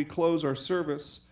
we 0.00 0.04
close 0.06 0.46
our 0.46 0.54
service. 0.54 1.26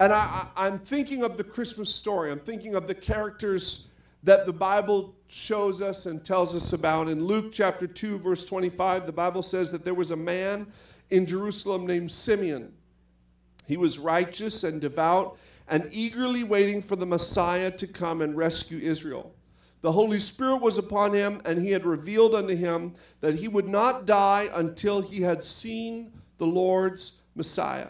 And 0.00 0.12
I, 0.12 0.48
am 0.56 0.80
thinking 0.80 1.22
of 1.22 1.36
the 1.36 1.44
Christmas 1.44 1.94
story. 1.94 2.32
I'm 2.32 2.40
thinking 2.40 2.74
of 2.74 2.88
the 2.88 2.96
characters 2.96 3.86
that 4.24 4.44
the 4.44 4.52
Bible 4.52 5.14
shows 5.28 5.80
us 5.80 6.06
and 6.06 6.24
tells 6.24 6.56
us 6.56 6.72
about. 6.72 7.08
In 7.08 7.24
Luke 7.24 7.52
chapter 7.52 7.86
2, 7.86 8.18
verse 8.18 8.44
25, 8.44 9.06
the 9.06 9.12
Bible 9.12 9.40
says 9.40 9.70
that 9.70 9.84
there 9.84 9.94
was 9.94 10.10
a 10.10 10.16
man 10.16 10.66
in 11.10 11.26
Jerusalem 11.26 11.86
named 11.86 12.10
Simeon. 12.10 12.72
He 13.68 13.76
was 13.76 14.00
righteous 14.00 14.64
and 14.64 14.80
devout 14.80 15.38
and 15.68 15.88
eagerly 15.92 16.42
waiting 16.42 16.82
for 16.82 16.96
the 16.96 17.06
Messiah 17.06 17.70
to 17.70 17.86
come 17.86 18.20
and 18.20 18.36
rescue 18.36 18.80
Israel. 18.80 19.32
The 19.82 19.92
Holy 19.92 20.18
Spirit 20.18 20.56
was 20.56 20.76
upon 20.76 21.12
him, 21.12 21.40
and 21.44 21.62
he 21.62 21.70
had 21.70 21.86
revealed 21.86 22.34
unto 22.34 22.56
him 22.56 22.94
that 23.20 23.36
he 23.36 23.46
would 23.46 23.68
not 23.68 24.06
die 24.06 24.50
until 24.54 25.00
he 25.00 25.22
had 25.22 25.44
seen 25.44 26.10
the 26.38 26.46
Lord's 26.48 27.21
Messiah. 27.34 27.88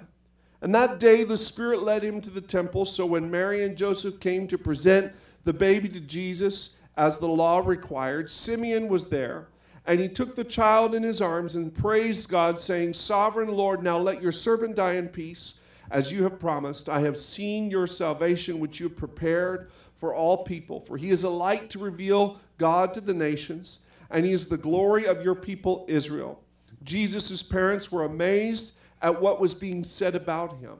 And 0.60 0.74
that 0.74 1.00
day 1.00 1.24
the 1.24 1.36
Spirit 1.36 1.82
led 1.82 2.02
him 2.02 2.20
to 2.20 2.30
the 2.30 2.40
temple. 2.40 2.84
So 2.84 3.04
when 3.04 3.30
Mary 3.30 3.64
and 3.64 3.76
Joseph 3.76 4.20
came 4.20 4.46
to 4.48 4.56
present 4.56 5.12
the 5.44 5.52
baby 5.52 5.88
to 5.88 6.00
Jesus 6.00 6.76
as 6.96 7.18
the 7.18 7.28
law 7.28 7.58
required, 7.58 8.30
Simeon 8.30 8.88
was 8.88 9.08
there. 9.08 9.48
And 9.86 9.98
he 9.98 10.08
took 10.08 10.36
the 10.36 10.44
child 10.44 10.94
in 10.94 11.02
his 11.02 11.20
arms 11.20 11.56
and 11.56 11.74
praised 11.74 12.28
God, 12.28 12.60
saying, 12.60 12.94
Sovereign 12.94 13.48
Lord, 13.48 13.82
now 13.82 13.98
let 13.98 14.22
your 14.22 14.30
servant 14.30 14.76
die 14.76 14.94
in 14.94 15.08
peace, 15.08 15.54
as 15.90 16.12
you 16.12 16.22
have 16.22 16.38
promised. 16.38 16.88
I 16.88 17.00
have 17.00 17.18
seen 17.18 17.68
your 17.68 17.88
salvation, 17.88 18.60
which 18.60 18.78
you 18.78 18.88
have 18.88 18.96
prepared 18.96 19.70
for 19.98 20.14
all 20.14 20.44
people. 20.44 20.80
For 20.80 20.96
he 20.96 21.10
is 21.10 21.24
a 21.24 21.28
light 21.28 21.68
to 21.70 21.80
reveal 21.80 22.38
God 22.58 22.94
to 22.94 23.00
the 23.00 23.12
nations, 23.12 23.80
and 24.10 24.24
he 24.24 24.32
is 24.32 24.46
the 24.46 24.56
glory 24.56 25.06
of 25.06 25.24
your 25.24 25.34
people, 25.34 25.84
Israel. 25.88 26.40
Jesus' 26.84 27.42
parents 27.42 27.90
were 27.90 28.04
amazed 28.04 28.74
at 29.02 29.20
what 29.20 29.40
was 29.40 29.52
being 29.52 29.84
said 29.84 30.14
about 30.14 30.56
him. 30.58 30.78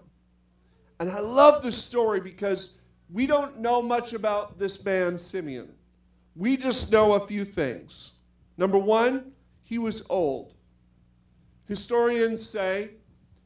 And 1.01 1.11
I 1.11 1.19
love 1.19 1.63
this 1.63 1.77
story 1.77 2.21
because 2.21 2.79
we 3.13 3.27
don't 3.27 3.59
know 3.59 3.83
much 3.83 4.13
about 4.13 4.59
this 4.59 4.83
man, 4.85 5.19
Simeon. 5.19 5.69
We 6.37 6.57
just 6.57 6.91
know 6.91 7.15
a 7.15 7.27
few 7.27 7.45
things. 7.45 8.13
Number 8.57 8.79
one, 8.79 9.33
he 9.63 9.79
was 9.79 10.03
old. 10.09 10.55
Historians 11.67 12.47
say 12.47 12.91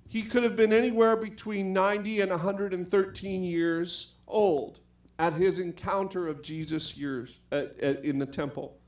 he 0.09 0.23
could 0.23 0.43
have 0.43 0.57
been 0.57 0.73
anywhere 0.73 1.17
between 1.17 1.73
90 1.73 2.21
and 2.21 2.31
113 2.31 3.45
years 3.45 4.15
old 4.29 4.81
at 5.19 5.33
his 5.33 5.59
encounter 5.59 6.29
of 6.29 6.43
Jesus 6.43 6.97
years 6.97 7.39
at, 7.51 7.79
at, 7.81 8.05
in 8.05 8.19
the 8.19 8.27
temple. 8.27 8.79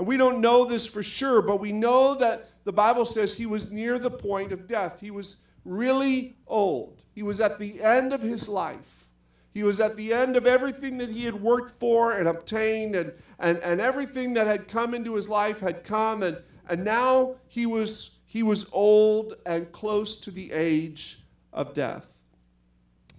And 0.00 0.06
we 0.06 0.16
don't 0.16 0.40
know 0.40 0.64
this 0.64 0.86
for 0.86 1.02
sure, 1.02 1.42
but 1.42 1.60
we 1.60 1.72
know 1.72 2.14
that 2.14 2.48
the 2.64 2.72
Bible 2.72 3.04
says 3.04 3.34
he 3.34 3.44
was 3.44 3.70
near 3.70 3.98
the 3.98 4.10
point 4.10 4.50
of 4.50 4.66
death. 4.66 4.98
He 4.98 5.10
was 5.10 5.36
really 5.66 6.38
old. 6.46 7.02
He 7.12 7.22
was 7.22 7.38
at 7.38 7.58
the 7.58 7.82
end 7.82 8.14
of 8.14 8.22
his 8.22 8.48
life. 8.48 9.08
He 9.52 9.62
was 9.62 9.78
at 9.78 9.96
the 9.96 10.14
end 10.14 10.36
of 10.36 10.46
everything 10.46 10.96
that 10.96 11.10
he 11.10 11.26
had 11.26 11.34
worked 11.34 11.78
for 11.78 12.12
and 12.12 12.26
obtained, 12.26 12.96
and, 12.96 13.12
and, 13.40 13.58
and 13.58 13.78
everything 13.78 14.32
that 14.32 14.46
had 14.46 14.68
come 14.68 14.94
into 14.94 15.16
his 15.16 15.28
life 15.28 15.60
had 15.60 15.84
come, 15.84 16.22
and, 16.22 16.38
and 16.66 16.82
now 16.82 17.34
he 17.48 17.66
was, 17.66 18.12
he 18.24 18.42
was 18.42 18.64
old 18.72 19.34
and 19.44 19.70
close 19.70 20.16
to 20.16 20.30
the 20.30 20.50
age 20.50 21.18
of 21.52 21.74
death. 21.74 22.06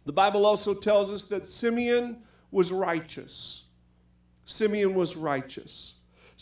The 0.08 0.14
Bible 0.14 0.48
also 0.48 0.74
tells 0.74 1.12
us 1.12 1.26
that 1.26 1.46
Simeon 1.46 2.24
was 2.50 2.72
righteous. 2.72 3.66
Simeon 4.46 4.96
was 4.96 5.16
righteous. 5.16 5.94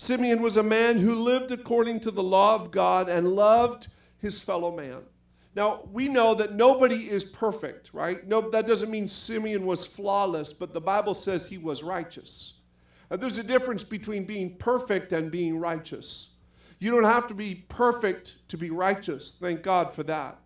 Simeon 0.01 0.41
was 0.41 0.55
a 0.55 0.63
man 0.63 0.97
who 0.97 1.13
lived 1.13 1.51
according 1.51 1.99
to 1.99 2.09
the 2.09 2.23
law 2.23 2.55
of 2.55 2.71
God 2.71 3.09
and 3.09 3.33
loved 3.33 3.89
his 4.19 4.41
fellow 4.41 4.73
man. 4.73 4.99
Now, 5.57 5.81
we 5.91 6.07
know 6.07 6.33
that 6.35 6.53
nobody 6.53 7.09
is 7.09 7.25
perfect, 7.25 7.93
right? 7.93 8.25
No, 8.25 8.49
that 8.49 8.65
doesn't 8.65 8.89
mean 8.89 9.09
Simeon 9.09 9.65
was 9.65 9.85
flawless, 9.85 10.53
but 10.53 10.73
the 10.73 10.79
Bible 10.79 11.13
says 11.13 11.45
he 11.45 11.57
was 11.57 11.83
righteous. 11.83 12.53
And 13.09 13.19
there's 13.19 13.39
a 13.39 13.43
difference 13.43 13.83
between 13.83 14.23
being 14.23 14.55
perfect 14.55 15.11
and 15.11 15.29
being 15.29 15.59
righteous. 15.59 16.29
You 16.79 16.91
don't 16.91 17.03
have 17.03 17.27
to 17.27 17.33
be 17.33 17.65
perfect 17.67 18.47
to 18.47 18.57
be 18.57 18.69
righteous. 18.69 19.33
Thank 19.37 19.63
God 19.63 19.91
for 19.91 20.03
that. 20.03 20.39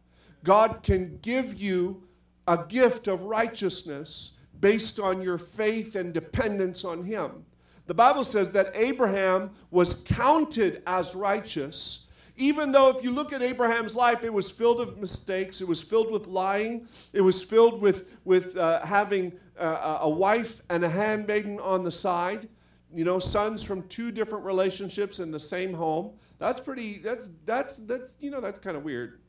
God 0.43 0.79
can 0.81 1.19
give 1.21 1.53
you 1.53 2.01
a 2.47 2.57
gift 2.57 3.07
of 3.07 3.25
righteousness 3.25 4.31
based 4.59 4.99
on 4.99 5.21
your 5.21 5.37
faith 5.37 5.93
and 5.93 6.11
dependence 6.11 6.83
on 6.83 7.03
Him. 7.03 7.45
The 7.85 7.93
Bible 7.93 8.23
says 8.23 8.49
that 8.51 8.71
Abraham 8.75 9.51
was 9.69 10.03
counted 10.05 10.81
as 10.87 11.15
righteous, 11.15 12.07
even 12.37 12.71
though 12.71 12.89
if 12.89 13.03
you 13.03 13.11
look 13.11 13.33
at 13.33 13.41
Abraham's 13.41 13.95
life, 13.95 14.23
it 14.23 14.33
was 14.33 14.49
filled 14.49 14.79
with 14.79 14.97
mistakes, 14.97 15.61
it 15.61 15.67
was 15.67 15.83
filled 15.83 16.11
with 16.11 16.27
lying, 16.27 16.87
it 17.11 17.21
was 17.21 17.43
filled 17.43 17.81
with, 17.81 18.17
with 18.25 18.57
uh, 18.57 18.85
having 18.85 19.33
uh, 19.59 19.99
a 20.01 20.09
wife 20.09 20.63
and 20.69 20.83
a 20.83 20.89
handmaiden 20.89 21.59
on 21.59 21.83
the 21.83 21.91
side, 21.91 22.47
you 22.93 23.03
know, 23.03 23.19
sons 23.19 23.63
from 23.63 23.87
two 23.87 24.11
different 24.11 24.45
relationships 24.45 25.19
in 25.19 25.29
the 25.29 25.39
same 25.39 25.73
home. 25.73 26.11
That's 26.39 26.59
pretty, 26.59 26.99
that's, 26.99 27.29
that's, 27.45 27.77
that's 27.77 28.15
you 28.19 28.31
know, 28.31 28.41
that's 28.41 28.59
kind 28.59 28.77
of 28.77 28.83
weird. 28.83 29.19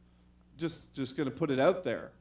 Just, 0.56 0.94
just 0.94 1.16
going 1.16 1.28
to 1.28 1.34
put 1.34 1.50
it 1.50 1.58
out 1.58 1.82
there. 1.82 2.12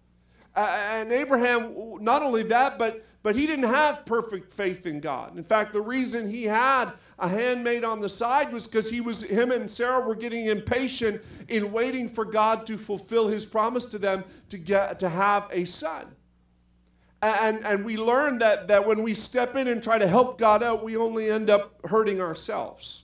And 0.56 1.12
Abraham, 1.12 1.74
not 2.00 2.22
only 2.22 2.44
that, 2.44 2.78
but, 2.78 3.04
but 3.24 3.36
he 3.36 3.48
didn't 3.48 3.66
have 3.66 4.06
perfect 4.06 4.52
faith 4.52 4.86
in 4.86 5.00
God. 5.00 5.36
In 5.36 5.44
fact, 5.44 5.74
the 5.74 5.82
reason 5.82 6.30
he 6.30 6.44
had 6.44 6.92
a 7.18 7.28
handmaid 7.28 7.84
on 7.84 8.00
the 8.00 8.10
side 8.10 8.54
was 8.54 8.68
because 8.68 8.90
he 8.90 9.02
was 9.02 9.24
him 9.24 9.52
and 9.52 9.70
Sarah 9.70 10.02
were 10.02 10.16
getting 10.16 10.48
impatient 10.48 11.22
in 11.48 11.72
waiting 11.72 12.08
for 12.08 12.24
God 12.24 12.68
to 12.68 12.78
fulfill 12.78 13.28
his 13.28 13.46
promise 13.46 13.86
to 13.88 13.98
them 13.98 14.24
to 14.50 14.58
get 14.58 15.00
to 15.00 15.10
have 15.10 15.48
a 15.52 15.66
son. 15.66 16.06
And, 17.24 17.66
and 17.66 17.86
we 17.86 17.96
learn 17.96 18.38
that, 18.40 18.68
that 18.68 18.86
when 18.86 19.02
we 19.02 19.14
step 19.14 19.56
in 19.56 19.70
and 19.70 19.82
try 19.82 19.98
to 19.98 20.08
help 20.08 20.38
God 20.38 20.62
out, 20.62 20.84
we 20.84 20.98
only 20.98 21.32
end 21.32 21.50
up 21.50 21.74
hurting 21.86 22.20
ourselves. 22.20 23.04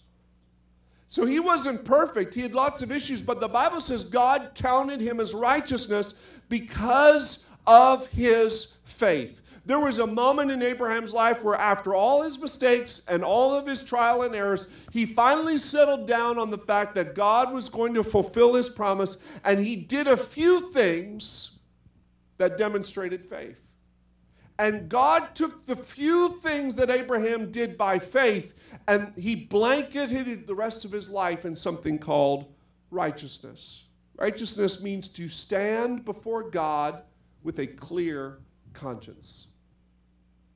So 1.09 1.25
he 1.25 1.39
wasn't 1.39 1.83
perfect. 1.83 2.35
He 2.35 2.41
had 2.41 2.53
lots 2.53 2.83
of 2.83 2.91
issues, 2.91 3.23
but 3.23 3.39
the 3.39 3.47
Bible 3.47 3.81
says 3.81 4.03
God 4.03 4.51
counted 4.53 5.01
him 5.01 5.19
as 5.19 5.33
righteousness 5.33 6.13
because 6.49 7.47
of 7.65 8.05
his 8.07 8.75
faith. 8.85 9.41
There 9.65 9.79
was 9.79 9.99
a 9.99 10.07
moment 10.07 10.51
in 10.51 10.61
Abraham's 10.61 11.13
life 11.13 11.43
where, 11.43 11.55
after 11.55 11.95
all 11.95 12.21
his 12.21 12.39
mistakes 12.39 13.01
and 13.07 13.23
all 13.23 13.53
of 13.53 13.65
his 13.65 13.83
trial 13.83 14.21
and 14.21 14.35
errors, 14.35 14.67
he 14.91 15.05
finally 15.05 15.57
settled 15.57 16.07
down 16.07 16.37
on 16.37 16.51
the 16.51 16.57
fact 16.57 16.95
that 16.95 17.15
God 17.15 17.51
was 17.51 17.69
going 17.69 17.95
to 17.95 18.03
fulfill 18.03 18.53
his 18.53 18.69
promise, 18.69 19.17
and 19.43 19.59
he 19.59 19.75
did 19.75 20.07
a 20.07 20.17
few 20.17 20.71
things 20.71 21.57
that 22.37 22.57
demonstrated 22.57 23.25
faith. 23.25 23.59
And 24.59 24.89
God 24.89 25.35
took 25.35 25.65
the 25.65 25.75
few 25.75 26.29
things 26.41 26.75
that 26.75 26.89
Abraham 26.89 27.51
did 27.51 27.77
by 27.77 27.97
faith 27.97 28.53
and 28.87 29.13
he 29.15 29.35
blanketed 29.35 30.47
the 30.47 30.55
rest 30.55 30.85
of 30.85 30.91
his 30.91 31.09
life 31.09 31.45
in 31.45 31.55
something 31.55 31.97
called 31.97 32.53
righteousness. 32.91 33.85
Righteousness 34.17 34.81
means 34.81 35.07
to 35.09 35.27
stand 35.27 36.05
before 36.05 36.49
God 36.49 37.03
with 37.43 37.59
a 37.59 37.67
clear 37.67 38.39
conscience. 38.73 39.47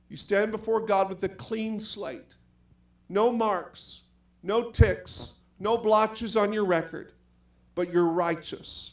You 0.08 0.16
stand 0.16 0.52
before 0.52 0.80
God 0.80 1.08
with 1.08 1.22
a 1.24 1.28
clean 1.28 1.80
slate, 1.80 2.36
no 3.08 3.32
marks, 3.32 4.02
no 4.42 4.70
ticks, 4.70 5.32
no 5.58 5.76
blotches 5.78 6.36
on 6.36 6.52
your 6.52 6.64
record, 6.64 7.12
but 7.74 7.92
you're 7.92 8.04
righteous. 8.04 8.92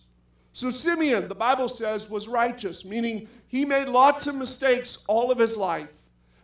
So 0.54 0.70
Simeon, 0.70 1.28
the 1.28 1.36
Bible 1.36 1.68
says, 1.68 2.10
was 2.10 2.28
righteous, 2.28 2.84
meaning 2.84 3.28
he 3.48 3.66
made 3.66 3.88
lots 3.88 4.28
of 4.28 4.36
mistakes 4.36 5.04
all 5.08 5.32
of 5.32 5.38
his 5.38 5.56
life. 5.56 6.01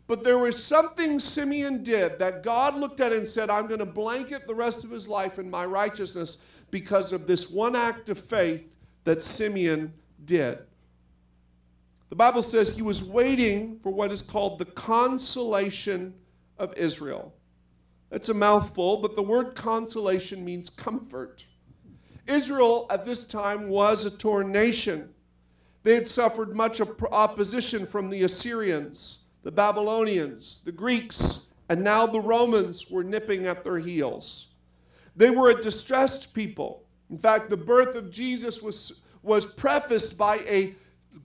But 0.07 0.23
there 0.23 0.38
was 0.38 0.63
something 0.63 1.19
Simeon 1.19 1.84
did 1.84 2.18
that 2.19 2.41
God 2.41 2.75
looked 2.75 3.01
at 3.01 3.12
and 3.12 3.28
said, 3.28 3.50
I'm 3.50 3.68
going 3.68 3.79
to 3.79 3.85
blanket 3.85 4.47
the 4.47 4.56
rest 4.56 4.85
of 4.85 4.90
his 4.90 5.07
life 5.07 5.38
in 5.38 5.50
my 5.50 5.66
righteousness 5.66 6.38
because 6.72 7.12
of 7.12 7.28
this 7.28 7.50
one 7.50 7.75
act 7.75 8.07
of 8.07 8.18
faith 8.18 8.66
that 9.03 9.22
Simeon 9.22 9.94
did. 10.23 10.59
The 12.09 12.15
Bible 12.15 12.42
says 12.42 12.69
he 12.69 12.81
was 12.81 13.04
waiting 13.04 13.80
for 13.83 13.92
what 13.92 14.13
is 14.13 14.21
called 14.21 14.59
the 14.59 14.65
consolation 14.65 16.13
of 16.57 16.74
Israel. 16.77 17.33
It's 18.10 18.30
a 18.30 18.33
mouthful, 18.33 18.98
but 18.98 19.15
the 19.15 19.21
word 19.21 19.56
consolation 19.56 20.45
means 20.45 20.69
comfort. 20.69 21.45
Israel 22.27 22.88
at 22.89 23.06
this 23.06 23.25
time 23.25 23.68
was 23.68 24.06
a 24.06 24.12
torn 24.12 24.53
nation. 24.53 25.13
They 25.83 25.95
had 25.95 26.07
suffered 26.07 26.56
much 26.56 26.81
opposition 27.12 27.86
from 27.86 28.10
the 28.10 28.24
Assyrians, 28.24 29.25
the 29.48 29.52
Babylonians, 29.52 30.60
the 30.66 30.74
Greeks, 30.74 31.48
and 31.70 31.82
now 31.82 32.06
the 32.06 32.20
Romans 32.20 32.92
were 32.92 33.02
nipping 33.02 33.48
at 33.48 33.64
their 33.64 33.80
heels. 33.80 34.48
They 35.16 35.30
were 35.30 35.52
a 35.52 35.62
distressed 35.62 36.34
people. 36.34 36.84
In 37.10 37.18
fact, 37.18 37.50
the 37.50 37.56
birth 37.56 37.96
of 37.96 38.12
Jesus 38.12 38.62
was, 38.62 39.00
was 39.24 39.46
prefaced 39.46 40.18
by 40.18 40.40
a, 40.40 40.76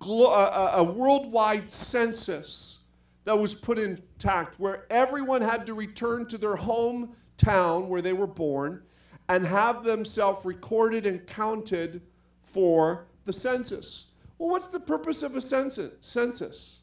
a, 0.01 0.85
worldwide 0.85 1.69
census 1.69 2.83
that 3.25 3.37
was 3.37 3.57
put 3.57 3.77
intact 3.77 4.55
where 4.61 4.87
everyone 4.89 5.43
had 5.43 5.67
to 5.67 5.75
return 5.75 6.25
to 6.27 6.39
their 6.39 6.55
hometown 6.55 7.89
where 7.89 8.03
they 8.03 8.13
were 8.13 8.29
born 8.29 8.85
and 9.31 9.45
have 9.45 9.83
themselves 9.83 10.47
recorded 10.47 11.07
and 11.07 11.27
counted 11.27 12.01
for 12.45 13.07
the 13.25 13.33
census. 13.33 14.07
Well, 14.39 14.51
what's 14.51 14.69
the 14.69 14.79
purpose 14.79 15.25
of 15.25 15.35
a 15.35 15.41
census? 15.41 16.82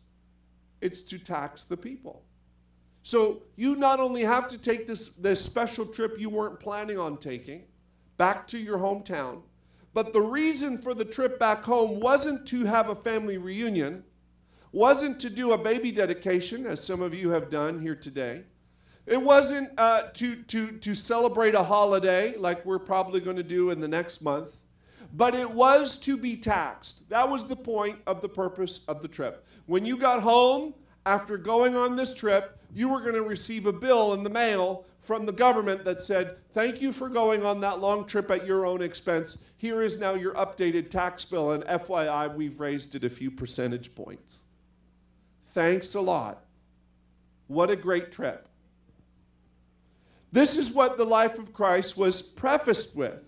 It's 0.81 1.02
to 1.02 1.20
tax 1.20 1.66
the 1.66 1.78
people. 1.78 2.24
So 3.04 3.44
you 3.56 3.76
not 3.76 4.00
only 4.00 4.24
have 4.24 4.48
to 4.50 4.58
take 4.58 4.86
this, 4.86 5.10
this 5.10 5.44
special 5.44 5.86
trip 5.86 6.20
you 6.20 6.30
weren't 6.30 6.60
planning 6.60 7.00
on 7.00 7.18
taking 7.18 7.64
back 8.18 8.48
to 8.50 8.60
your 8.60 8.78
hometown, 8.78 9.42
but 9.94 10.14
the 10.14 10.22
reason 10.22 10.78
for 10.78 10.94
the 10.94 11.06
trip 11.06 11.40
back 11.40 11.64
home 11.64 12.00
wasn't 12.00 12.48
to 12.48 12.66
have 12.66 12.90
a 12.90 12.96
family 12.96 13.38
reunion, 13.38 14.04
wasn't 14.72 15.20
to 15.22 15.30
do 15.30 15.54
a 15.54 15.58
baby 15.58 15.92
dedication, 15.92 16.66
as 16.66 16.84
some 16.84 17.02
of 17.02 17.14
you 17.14 17.30
have 17.31 17.50
done 17.50 17.81
here 17.81 17.96
today. 17.96 18.44
It 19.08 19.20
wasn't 19.20 19.72
uh, 19.80 20.04
to, 20.14 20.44
to, 20.44 20.72
to 20.74 20.94
celebrate 20.94 21.56
a 21.56 21.64
holiday 21.64 22.38
like 22.38 22.64
we're 22.66 22.78
probably 22.78 23.20
going 23.20 23.38
to 23.38 23.44
do 23.44 23.72
in 23.72 23.80
the 23.80 23.88
next 23.88 24.22
month, 24.22 24.56
but 25.14 25.36
it 25.36 25.50
was 25.50 25.98
to 26.00 26.18
be 26.18 26.36
taxed. 26.36 27.08
That 27.10 27.30
was 27.30 27.46
the 27.46 27.56
point 27.56 28.00
of 28.06 28.22
the 28.22 28.30
purpose 28.30 28.82
of 28.88 29.02
the 29.02 29.08
trip. 29.08 29.46
When 29.66 29.86
you 29.86 29.98
got 29.98 30.22
home 30.22 30.74
after 31.06 31.38
going 31.38 31.76
on 31.76 31.96
this 31.96 32.14
trip, 32.14 32.58
you 32.74 32.90
were 32.90 33.02
going 33.02 33.16
to 33.16 33.24
receive 33.24 33.66
a 33.66 33.74
bill 33.74 34.14
in 34.14 34.24
the 34.24 34.30
mail 34.30 34.86
from 35.00 35.26
the 35.26 35.32
government 35.32 35.84
that 35.86 36.04
said, 36.04 36.38
Thank 36.54 36.82
you 36.82 36.92
for 36.92 37.10
going 37.10 37.46
on 37.46 37.62
that 37.62 37.80
long 37.80 38.06
trip 38.06 38.30
at 38.30 38.46
your 38.46 38.66
own 38.66 38.82
expense. 38.82 39.44
Here 39.58 39.82
is 39.82 39.98
now 39.98 40.14
your 40.14 40.34
updated 40.36 40.90
tax 40.90 41.26
bill, 41.26 41.52
and 41.52 41.64
FYI, 41.66 42.34
we've 42.36 42.60
raised 42.60 42.96
it 42.96 43.04
a 43.04 43.10
few 43.10 43.32
percentage 43.32 43.94
points. 43.96 44.44
Thanks 45.54 45.96
a 45.96 46.02
lot. 46.02 46.44
What 47.48 47.72
a 47.72 47.76
great 47.76 48.12
trip. 48.12 48.48
This 50.32 50.56
is 50.56 50.72
what 50.72 50.98
the 50.98 51.06
life 51.06 51.40
of 51.40 51.54
Christ 51.54 51.98
was 51.98 52.22
prefaced 52.22 52.96
with. 52.96 53.24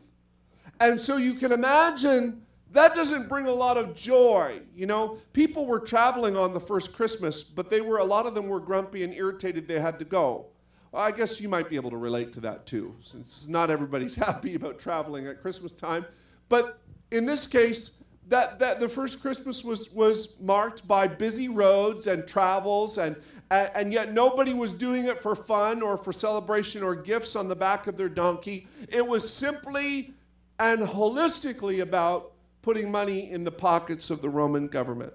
And 0.81 0.99
so 0.99 1.17
you 1.17 1.35
can 1.35 1.51
imagine 1.51 2.41
that 2.71 2.95
doesn't 2.95 3.29
bring 3.29 3.47
a 3.47 3.53
lot 3.53 3.77
of 3.77 3.93
joy. 3.93 4.61
You 4.75 4.87
know, 4.87 5.19
people 5.31 5.67
were 5.67 5.79
traveling 5.79 6.35
on 6.35 6.53
the 6.53 6.59
first 6.59 6.91
Christmas, 6.91 7.43
but 7.43 7.69
they 7.69 7.81
were 7.81 7.97
a 7.97 8.03
lot 8.03 8.25
of 8.25 8.33
them 8.33 8.47
were 8.47 8.59
grumpy 8.59 9.03
and 9.03 9.13
irritated 9.13 9.67
they 9.67 9.79
had 9.79 9.99
to 9.99 10.05
go. 10.05 10.47
Well, 10.91 11.03
I 11.03 11.11
guess 11.11 11.39
you 11.39 11.47
might 11.47 11.69
be 11.69 11.75
able 11.75 11.91
to 11.91 11.97
relate 11.97 12.33
to 12.33 12.39
that 12.41 12.65
too, 12.65 12.95
since 13.03 13.47
not 13.47 13.69
everybody's 13.69 14.15
happy 14.27 14.55
about 14.55 14.79
traveling 14.79 15.27
at 15.27 15.39
Christmas 15.39 15.71
time. 15.71 16.03
But 16.49 16.79
in 17.11 17.27
this 17.27 17.45
case, 17.45 17.91
that, 18.29 18.57
that 18.57 18.79
the 18.79 18.89
first 18.89 19.21
Christmas 19.21 19.63
was, 19.63 19.91
was 19.91 20.39
marked 20.39 20.87
by 20.87 21.05
busy 21.05 21.47
roads 21.47 22.07
and 22.07 22.25
travels, 22.25 22.97
and, 22.97 23.15
and 23.51 23.93
yet 23.93 24.13
nobody 24.13 24.55
was 24.55 24.73
doing 24.73 25.05
it 25.05 25.21
for 25.21 25.35
fun 25.35 25.83
or 25.83 25.95
for 25.95 26.11
celebration 26.11 26.81
or 26.81 26.95
gifts 26.95 27.35
on 27.35 27.47
the 27.47 27.55
back 27.55 27.85
of 27.85 27.97
their 27.97 28.09
donkey. 28.09 28.67
It 28.87 29.05
was 29.05 29.31
simply 29.31 30.15
and 30.61 30.81
holistically 30.81 31.81
about 31.81 32.33
putting 32.61 32.91
money 32.91 33.31
in 33.31 33.43
the 33.43 33.51
pockets 33.51 34.11
of 34.11 34.21
the 34.21 34.29
Roman 34.29 34.67
government. 34.67 35.11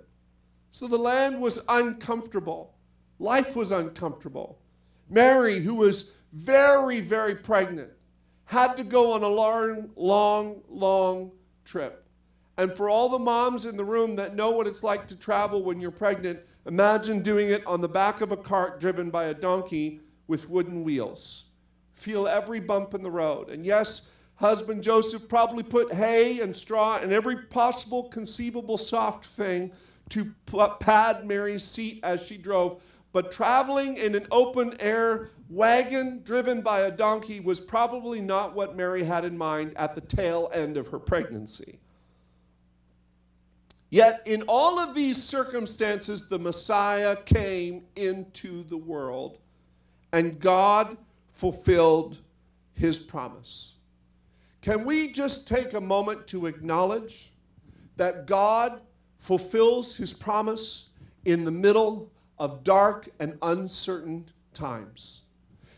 So 0.73 0.89
the 0.89 0.99
land 0.99 1.41
was 1.41 1.61
uncomfortable. 1.69 2.75
Life 3.21 3.55
was 3.55 3.71
uncomfortable. 3.71 4.59
Mary, 5.09 5.61
who 5.61 5.77
was 5.77 6.11
very, 6.33 6.99
very 7.01 7.37
pregnant, 7.37 7.91
had 8.45 8.77
to 8.77 8.83
go 8.83 9.13
on 9.13 9.23
a 9.23 9.29
long, 9.29 9.89
long, 9.95 10.63
long 10.69 11.31
trip. 11.65 12.05
And 12.57 12.77
for 12.77 12.89
all 12.89 13.09
the 13.09 13.19
moms 13.19 13.67
in 13.67 13.77
the 13.77 13.85
room 13.85 14.17
that 14.17 14.35
know 14.35 14.51
what 14.51 14.67
it's 14.67 14.83
like 14.83 15.07
to 15.07 15.17
travel 15.17 15.63
when 15.63 15.81
you're 15.81 15.93
pregnant, 15.93 16.41
imagine 16.67 17.23
doing 17.23 17.51
it 17.51 17.65
on 17.69 17.81
the 17.81 17.89
back 17.89 18.21
of 18.21 18.33
a 18.33 18.37
cart 18.37 18.81
driven 18.81 19.11
by 19.11 19.27
a 19.27 19.35
donkey 19.35 20.01
with 20.27 20.51
wooden 20.51 20.83
wheels. 20.83 21.45
Feel 21.95 22.27
every 22.27 22.59
bump 22.59 22.95
in 22.95 23.03
the 23.05 23.11
road. 23.11 23.49
And 23.49 23.65
yes, 23.65 24.11
husband 24.37 24.83
Joseph 24.83 25.29
probably 25.29 25.63
put 25.63 25.93
hay 25.93 26.41
and 26.41 26.55
straw 26.55 26.99
and 26.99 27.13
every 27.13 27.37
possible 27.47 28.05
conceivable 28.05 28.77
soft 28.77 29.25
thing 29.27 29.73
to 30.11 30.33
pad 30.81 31.27
Mary's 31.27 31.65
seat 31.65 32.01
as 32.03 32.25
she 32.25 32.37
drove. 32.37 32.83
But 33.13 33.33
traveling 33.33 33.97
in 33.97 34.15
an 34.15 34.27
open 34.31 34.77
air 34.79 35.31
wagon 35.49 36.21
driven 36.23 36.61
by 36.61 36.81
a 36.81 36.91
donkey 36.91 37.41
was 37.41 37.61
probably 37.61 38.21
not 38.21 38.55
what 38.55 38.77
Mary 38.77 39.03
had 39.05 39.25
in 39.25 39.37
mind 39.39 39.73
at 39.77 39.95
the 39.95 40.01
tail 40.03 40.51
end 40.53 40.77
of 40.77 40.89
her 40.89 40.99
pregnancy. 40.99 41.79
Yet, 43.89 44.21
in 44.27 44.43
all 44.43 44.79
of 44.79 44.95
these 44.95 45.23
circumstances, 45.23 46.29
the 46.29 46.39
Messiah 46.39 47.17
came 47.17 47.85
into 47.95 48.65
the 48.65 48.77
world 48.77 49.39
and 50.13 50.39
God 50.41 50.97
fulfilled 51.33 52.19
his 52.75 52.99
promise. 52.99 53.76
Can 54.67 54.85
we 54.85 55.13
just 55.13 55.47
take 55.47 55.75
a 55.75 55.81
moment 55.81 56.27
to 56.27 56.47
acknowledge 56.47 57.31
that 57.97 58.27
God 58.27 58.81
fulfills 59.17 59.95
his 59.95 60.13
promise 60.13 60.89
in 61.25 61.45
the 61.45 61.53
middle 61.53 62.11
of 62.41 62.65
dark 62.65 63.09
and 63.21 63.39
uncertain 63.43 64.29
times? 64.55 65.21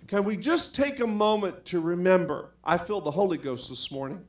Can 0.07 0.25
we 0.25 0.39
just 0.39 0.75
take 0.75 1.01
a 1.01 1.07
moment 1.07 1.67
to 1.67 1.83
remember? 1.83 2.55
I 2.65 2.79
feel 2.79 3.03
the 3.03 3.11
Holy 3.11 3.37
Ghost 3.37 3.69
this 3.69 3.91
morning 3.91 4.25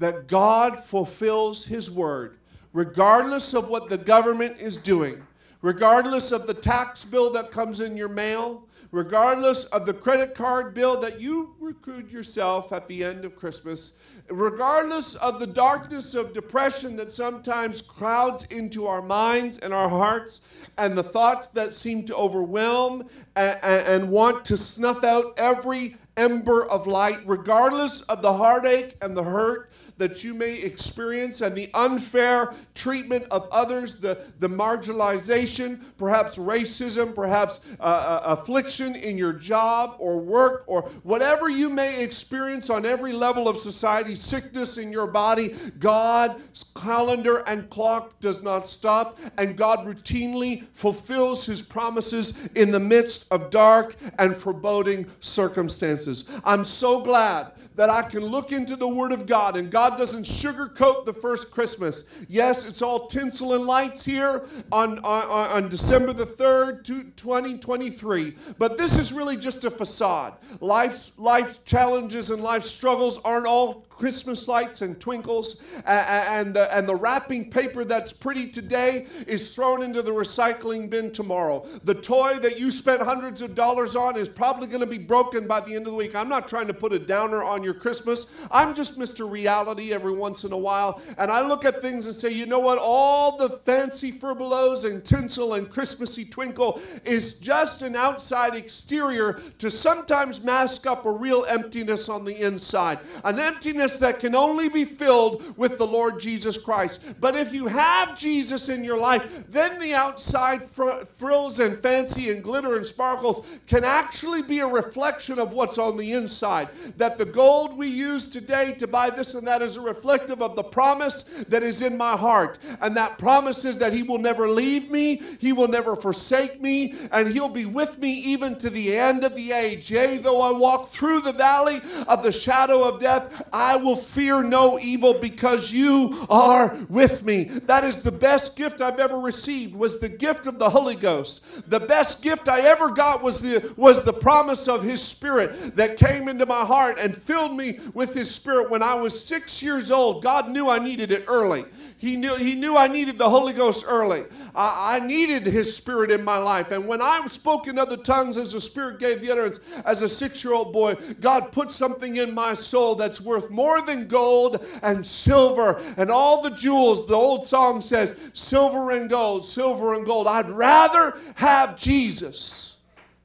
that 0.00 0.26
God 0.26 0.80
fulfills 0.80 1.64
his 1.64 1.88
word 1.88 2.38
regardless 2.72 3.54
of 3.54 3.68
what 3.68 3.88
the 3.88 3.98
government 3.98 4.56
is 4.58 4.76
doing, 4.76 5.24
regardless 5.62 6.32
of 6.32 6.46
the 6.46 6.54
tax 6.54 7.04
bill 7.04 7.30
that 7.30 7.50
comes 7.50 7.80
in 7.80 7.96
your 7.96 8.08
mail, 8.08 8.66
regardless 8.92 9.64
of 9.66 9.86
the 9.86 9.92
credit 9.92 10.34
card 10.34 10.74
bill 10.74 10.98
that 11.00 11.20
you 11.20 11.54
recruit 11.60 12.10
yourself 12.10 12.72
at 12.72 12.88
the 12.88 13.04
end 13.04 13.24
of 13.24 13.36
Christmas, 13.36 13.92
regardless 14.28 15.14
of 15.16 15.38
the 15.38 15.46
darkness 15.46 16.14
of 16.14 16.32
depression 16.32 16.96
that 16.96 17.12
sometimes 17.12 17.82
crowds 17.82 18.44
into 18.44 18.86
our 18.86 19.02
minds 19.02 19.58
and 19.58 19.72
our 19.72 19.88
hearts, 19.88 20.40
and 20.78 20.96
the 20.96 21.02
thoughts 21.02 21.48
that 21.48 21.74
seem 21.74 22.04
to 22.04 22.16
overwhelm 22.16 23.06
and, 23.36 23.58
and, 23.62 23.86
and 23.86 24.10
want 24.10 24.44
to 24.44 24.56
snuff 24.56 25.04
out 25.04 25.34
every 25.36 25.96
ember 26.16 26.64
of 26.66 26.86
light, 26.86 27.18
regardless 27.26 28.00
of 28.02 28.22
the 28.22 28.32
heartache 28.32 28.96
and 29.00 29.16
the 29.16 29.22
hurt 29.22 29.69
that 29.98 30.24
you 30.24 30.34
may 30.34 30.54
experience 30.54 31.40
and 31.40 31.54
the 31.54 31.70
unfair 31.74 32.54
treatment 32.74 33.24
of 33.30 33.48
others, 33.50 33.96
the, 33.96 34.18
the 34.38 34.48
marginalization, 34.48 35.80
perhaps 35.96 36.38
racism, 36.38 37.14
perhaps 37.14 37.60
uh, 37.78 37.82
uh, 37.82 38.20
affliction 38.24 38.94
in 38.96 39.18
your 39.18 39.32
job 39.32 39.96
or 39.98 40.18
work, 40.18 40.64
or 40.66 40.82
whatever 41.02 41.48
you 41.48 41.68
may 41.68 42.02
experience 42.02 42.70
on 42.70 42.86
every 42.86 43.12
level 43.12 43.48
of 43.48 43.56
society, 43.56 44.14
sickness 44.14 44.78
in 44.78 44.92
your 44.92 45.06
body, 45.06 45.54
God's 45.78 46.64
calendar 46.74 47.38
and 47.46 47.68
clock 47.70 48.18
does 48.20 48.42
not 48.42 48.68
stop, 48.68 49.18
and 49.38 49.56
God 49.56 49.80
routinely 49.80 50.66
fulfills 50.72 51.46
his 51.46 51.62
promises 51.62 52.34
in 52.54 52.70
the 52.70 52.80
midst 52.80 53.26
of 53.30 53.50
dark 53.50 53.96
and 54.18 54.36
foreboding 54.36 55.06
circumstances. 55.20 56.24
I'm 56.44 56.64
so 56.64 57.00
glad 57.00 57.52
that 57.76 57.90
I 57.90 58.02
can 58.02 58.24
look 58.24 58.52
into 58.52 58.76
the 58.76 58.88
Word 58.88 59.12
of 59.12 59.26
God 59.26 59.56
and 59.56 59.69
God 59.70 59.96
doesn't 59.96 60.24
sugarcoat 60.24 61.04
the 61.04 61.12
first 61.12 61.50
Christmas. 61.50 62.04
Yes, 62.28 62.64
it's 62.64 62.82
all 62.82 63.06
tinsel 63.06 63.54
and 63.54 63.66
lights 63.66 64.04
here 64.04 64.44
on, 64.72 64.98
on, 65.00 65.62
on 65.64 65.68
December 65.68 66.12
the 66.12 66.26
3rd, 66.26 66.84
2023. 67.16 68.36
But 68.58 68.76
this 68.76 68.96
is 68.96 69.12
really 69.12 69.36
just 69.36 69.64
a 69.64 69.70
facade. 69.70 70.34
Life's, 70.60 71.18
life's 71.18 71.58
challenges 71.64 72.30
and 72.30 72.42
life's 72.42 72.70
struggles 72.70 73.18
aren't 73.24 73.46
all 73.46 73.86
Christmas 74.00 74.48
lights 74.48 74.80
and 74.80 74.98
twinkles, 74.98 75.60
and 75.84 76.54
the, 76.54 76.74
and 76.74 76.88
the 76.88 76.96
wrapping 76.96 77.50
paper 77.50 77.84
that's 77.84 78.14
pretty 78.14 78.46
today 78.46 79.06
is 79.26 79.54
thrown 79.54 79.82
into 79.82 80.00
the 80.00 80.10
recycling 80.10 80.88
bin 80.88 81.12
tomorrow. 81.12 81.66
The 81.84 81.94
toy 81.94 82.38
that 82.38 82.58
you 82.58 82.70
spent 82.70 83.02
hundreds 83.02 83.42
of 83.42 83.54
dollars 83.54 83.96
on 83.96 84.16
is 84.16 84.26
probably 84.26 84.68
going 84.68 84.80
to 84.80 84.86
be 84.86 84.96
broken 84.96 85.46
by 85.46 85.60
the 85.60 85.76
end 85.76 85.86
of 85.86 85.92
the 85.92 85.98
week. 85.98 86.14
I'm 86.14 86.30
not 86.30 86.48
trying 86.48 86.66
to 86.68 86.72
put 86.72 86.94
a 86.94 86.98
downer 86.98 87.42
on 87.42 87.62
your 87.62 87.74
Christmas. 87.74 88.28
I'm 88.50 88.74
just 88.74 88.98
Mr. 88.98 89.30
Reality 89.30 89.92
every 89.92 90.14
once 90.14 90.44
in 90.44 90.52
a 90.52 90.58
while, 90.58 91.02
and 91.18 91.30
I 91.30 91.46
look 91.46 91.66
at 91.66 91.82
things 91.82 92.06
and 92.06 92.16
say, 92.16 92.30
you 92.30 92.46
know 92.46 92.60
what? 92.60 92.78
All 92.78 93.36
the 93.36 93.50
fancy 93.50 94.10
furbelows 94.10 94.90
and 94.90 95.04
tinsel 95.04 95.54
and 95.54 95.68
Christmassy 95.68 96.24
twinkle 96.24 96.80
is 97.04 97.34
just 97.34 97.82
an 97.82 97.96
outside 97.96 98.54
exterior 98.54 99.42
to 99.58 99.70
sometimes 99.70 100.42
mask 100.42 100.86
up 100.86 101.04
a 101.04 101.12
real 101.12 101.44
emptiness 101.46 102.08
on 102.08 102.24
the 102.24 102.40
inside. 102.40 103.00
An 103.24 103.38
emptiness 103.38 103.89
that 103.98 104.20
can 104.20 104.34
only 104.34 104.68
be 104.68 104.84
filled 104.84 105.56
with 105.56 105.78
the 105.78 105.86
Lord 105.86 106.20
Jesus 106.20 106.56
Christ. 106.56 107.00
But 107.20 107.36
if 107.36 107.52
you 107.52 107.66
have 107.66 108.18
Jesus 108.18 108.68
in 108.68 108.84
your 108.84 108.98
life, 108.98 109.44
then 109.48 109.78
the 109.78 109.94
outside 109.94 110.64
fr- 110.64 111.04
frills 111.04 111.60
and 111.60 111.78
fancy 111.78 112.30
and 112.30 112.42
glitter 112.42 112.76
and 112.76 112.86
sparkles 112.86 113.46
can 113.66 113.84
actually 113.84 114.42
be 114.42 114.60
a 114.60 114.66
reflection 114.66 115.38
of 115.38 115.52
what's 115.52 115.78
on 115.78 115.96
the 115.96 116.12
inside. 116.12 116.68
That 116.96 117.18
the 117.18 117.24
gold 117.24 117.76
we 117.76 117.88
use 117.88 118.26
today 118.26 118.72
to 118.72 118.86
buy 118.86 119.10
this 119.10 119.34
and 119.34 119.46
that 119.46 119.62
is 119.62 119.76
a 119.76 119.80
reflective 119.80 120.42
of 120.42 120.56
the 120.56 120.62
promise 120.62 121.24
that 121.48 121.62
is 121.62 121.82
in 121.82 121.96
my 121.96 122.16
heart. 122.16 122.58
And 122.80 122.96
that 122.96 123.18
promise 123.18 123.64
is 123.64 123.78
that 123.78 123.92
He 123.92 124.02
will 124.02 124.18
never 124.18 124.48
leave 124.48 124.90
me, 124.90 125.22
He 125.38 125.52
will 125.52 125.68
never 125.68 125.96
forsake 125.96 126.60
me, 126.60 126.94
and 127.12 127.28
He'll 127.28 127.48
be 127.48 127.66
with 127.66 127.98
me 127.98 128.12
even 128.12 128.56
to 128.58 128.70
the 128.70 128.96
end 128.96 129.24
of 129.24 129.34
the 129.34 129.52
age. 129.52 129.90
Yea, 129.90 130.18
though 130.18 130.40
I 130.40 130.52
walk 130.52 130.88
through 130.88 131.20
the 131.20 131.32
valley 131.32 131.80
of 132.06 132.22
the 132.22 132.32
shadow 132.32 132.84
of 132.84 133.00
death, 133.00 133.42
I 133.52 133.76
will 133.82 133.96
fear 133.96 134.42
no 134.42 134.78
evil 134.78 135.14
because 135.14 135.72
you 135.72 136.26
are 136.28 136.76
with 136.88 137.24
me. 137.24 137.44
That 137.44 137.84
is 137.84 137.98
the 137.98 138.12
best 138.12 138.56
gift 138.56 138.80
I've 138.80 139.00
ever 139.00 139.18
received 139.18 139.74
was 139.74 139.98
the 139.98 140.08
gift 140.08 140.46
of 140.46 140.58
the 140.58 140.70
Holy 140.70 140.96
Ghost. 140.96 141.44
The 141.68 141.80
best 141.80 142.22
gift 142.22 142.48
I 142.48 142.60
ever 142.60 142.90
got 142.90 143.22
was 143.22 143.40
the 143.40 143.72
was 143.76 144.02
the 144.02 144.12
promise 144.12 144.68
of 144.68 144.82
his 144.82 145.02
spirit 145.02 145.76
that 145.76 145.96
came 145.96 146.28
into 146.28 146.46
my 146.46 146.64
heart 146.64 146.98
and 146.98 147.16
filled 147.16 147.56
me 147.56 147.78
with 147.94 148.14
his 148.14 148.30
spirit 148.30 148.70
when 148.70 148.82
I 148.82 148.94
was 148.94 149.24
6 149.24 149.62
years 149.62 149.90
old. 149.90 150.22
God 150.22 150.50
knew 150.50 150.68
I 150.68 150.78
needed 150.78 151.10
it 151.10 151.24
early. 151.28 151.64
He 151.96 152.16
knew 152.16 152.34
he 152.34 152.54
knew 152.54 152.76
I 152.76 152.88
needed 152.88 153.18
the 153.18 153.28
Holy 153.28 153.52
Ghost 153.52 153.84
early. 153.86 154.24
I, 154.54 154.96
I 154.96 154.98
needed 155.06 155.46
his 155.46 155.76
spirit 155.76 156.10
in 156.10 156.24
my 156.24 156.38
life. 156.38 156.70
And 156.70 156.88
when 156.88 157.02
I 157.02 157.24
spoke 157.26 157.66
in 157.66 157.78
other 157.78 157.96
tongues 157.96 158.36
as 158.36 158.52
the 158.52 158.60
spirit 158.60 158.98
gave 158.98 159.20
the 159.20 159.30
utterance 159.30 159.60
as 159.84 160.00
a 160.00 160.06
6-year-old 160.06 160.72
boy, 160.72 160.96
God 161.20 161.52
put 161.52 161.70
something 161.70 162.16
in 162.16 162.34
my 162.34 162.54
soul 162.54 162.94
that's 162.94 163.20
worth 163.20 163.50
more 163.50 163.59
than 163.84 164.06
gold 164.06 164.64
and 164.82 165.06
silver 165.06 165.78
and 165.96 166.10
all 166.10 166.42
the 166.42 166.50
jewels. 166.50 167.06
The 167.06 167.14
old 167.14 167.46
song 167.46 167.80
says, 167.80 168.14
silver 168.32 168.90
and 168.92 169.08
gold, 169.08 169.46
silver 169.46 169.94
and 169.94 170.04
gold. 170.04 170.26
I'd 170.26 170.50
rather 170.50 171.18
have 171.36 171.76
Jesus 171.76 172.78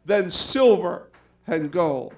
than 0.05 0.29
silver 0.29 1.09
and 1.47 1.71
gold. 1.71 2.13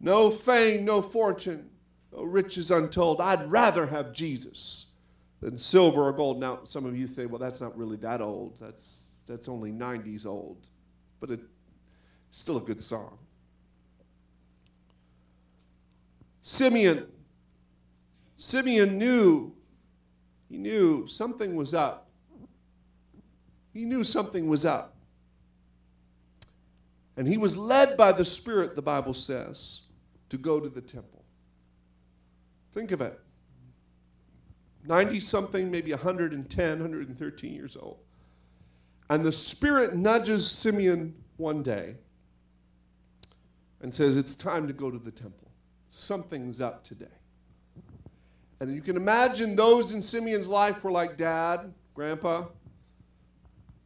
No 0.00 0.30
fame, 0.30 0.84
no 0.84 1.00
fortune, 1.02 1.68
no 2.12 2.22
riches 2.22 2.70
untold. 2.70 3.20
I'd 3.20 3.50
rather 3.50 3.86
have 3.86 4.12
Jesus 4.12 4.86
than 5.40 5.58
silver 5.58 6.02
or 6.02 6.12
gold. 6.12 6.38
Now, 6.38 6.60
some 6.64 6.86
of 6.86 6.96
you 6.96 7.06
say, 7.06 7.26
well, 7.26 7.38
that's 7.38 7.60
not 7.60 7.76
really 7.76 7.96
that 7.98 8.20
old. 8.20 8.56
That's, 8.60 9.04
that's 9.26 9.48
only 9.48 9.72
90s 9.72 10.26
old. 10.26 10.66
But 11.20 11.30
it's 11.30 11.44
still 12.30 12.56
a 12.56 12.60
good 12.60 12.82
song. 12.82 13.18
Simeon. 16.42 17.06
Simeon 18.36 18.98
knew, 18.98 19.52
he 20.48 20.58
knew 20.58 21.06
something 21.06 21.56
was 21.56 21.74
up. 21.74 22.08
He 23.72 23.84
knew 23.84 24.04
something 24.04 24.48
was 24.48 24.64
up. 24.64 24.96
And 27.16 27.26
he 27.26 27.38
was 27.38 27.56
led 27.56 27.96
by 27.96 28.12
the 28.12 28.24
Spirit, 28.24 28.76
the 28.76 28.82
Bible 28.82 29.14
says, 29.14 29.80
to 30.28 30.36
go 30.36 30.60
to 30.60 30.68
the 30.68 30.80
temple. 30.80 31.24
Think 32.74 32.92
of 32.92 33.00
it 33.00 33.18
90 34.84 35.18
something, 35.20 35.70
maybe 35.70 35.90
110, 35.90 36.70
113 36.70 37.52
years 37.52 37.76
old. 37.76 37.98
And 39.08 39.24
the 39.24 39.32
Spirit 39.32 39.96
nudges 39.96 40.48
Simeon 40.48 41.14
one 41.38 41.62
day 41.62 41.96
and 43.80 43.94
says, 43.94 44.16
It's 44.16 44.36
time 44.36 44.66
to 44.66 44.72
go 44.72 44.90
to 44.90 44.98
the 44.98 45.10
temple 45.10 45.46
something's 45.96 46.60
up 46.60 46.84
today. 46.84 47.06
And 48.60 48.74
you 48.74 48.80
can 48.80 48.96
imagine 48.96 49.54
those 49.54 49.92
in 49.92 50.00
Simeon's 50.00 50.48
life 50.48 50.82
were 50.82 50.90
like, 50.90 51.16
Dad, 51.16 51.72
Grandpa, 51.94 52.46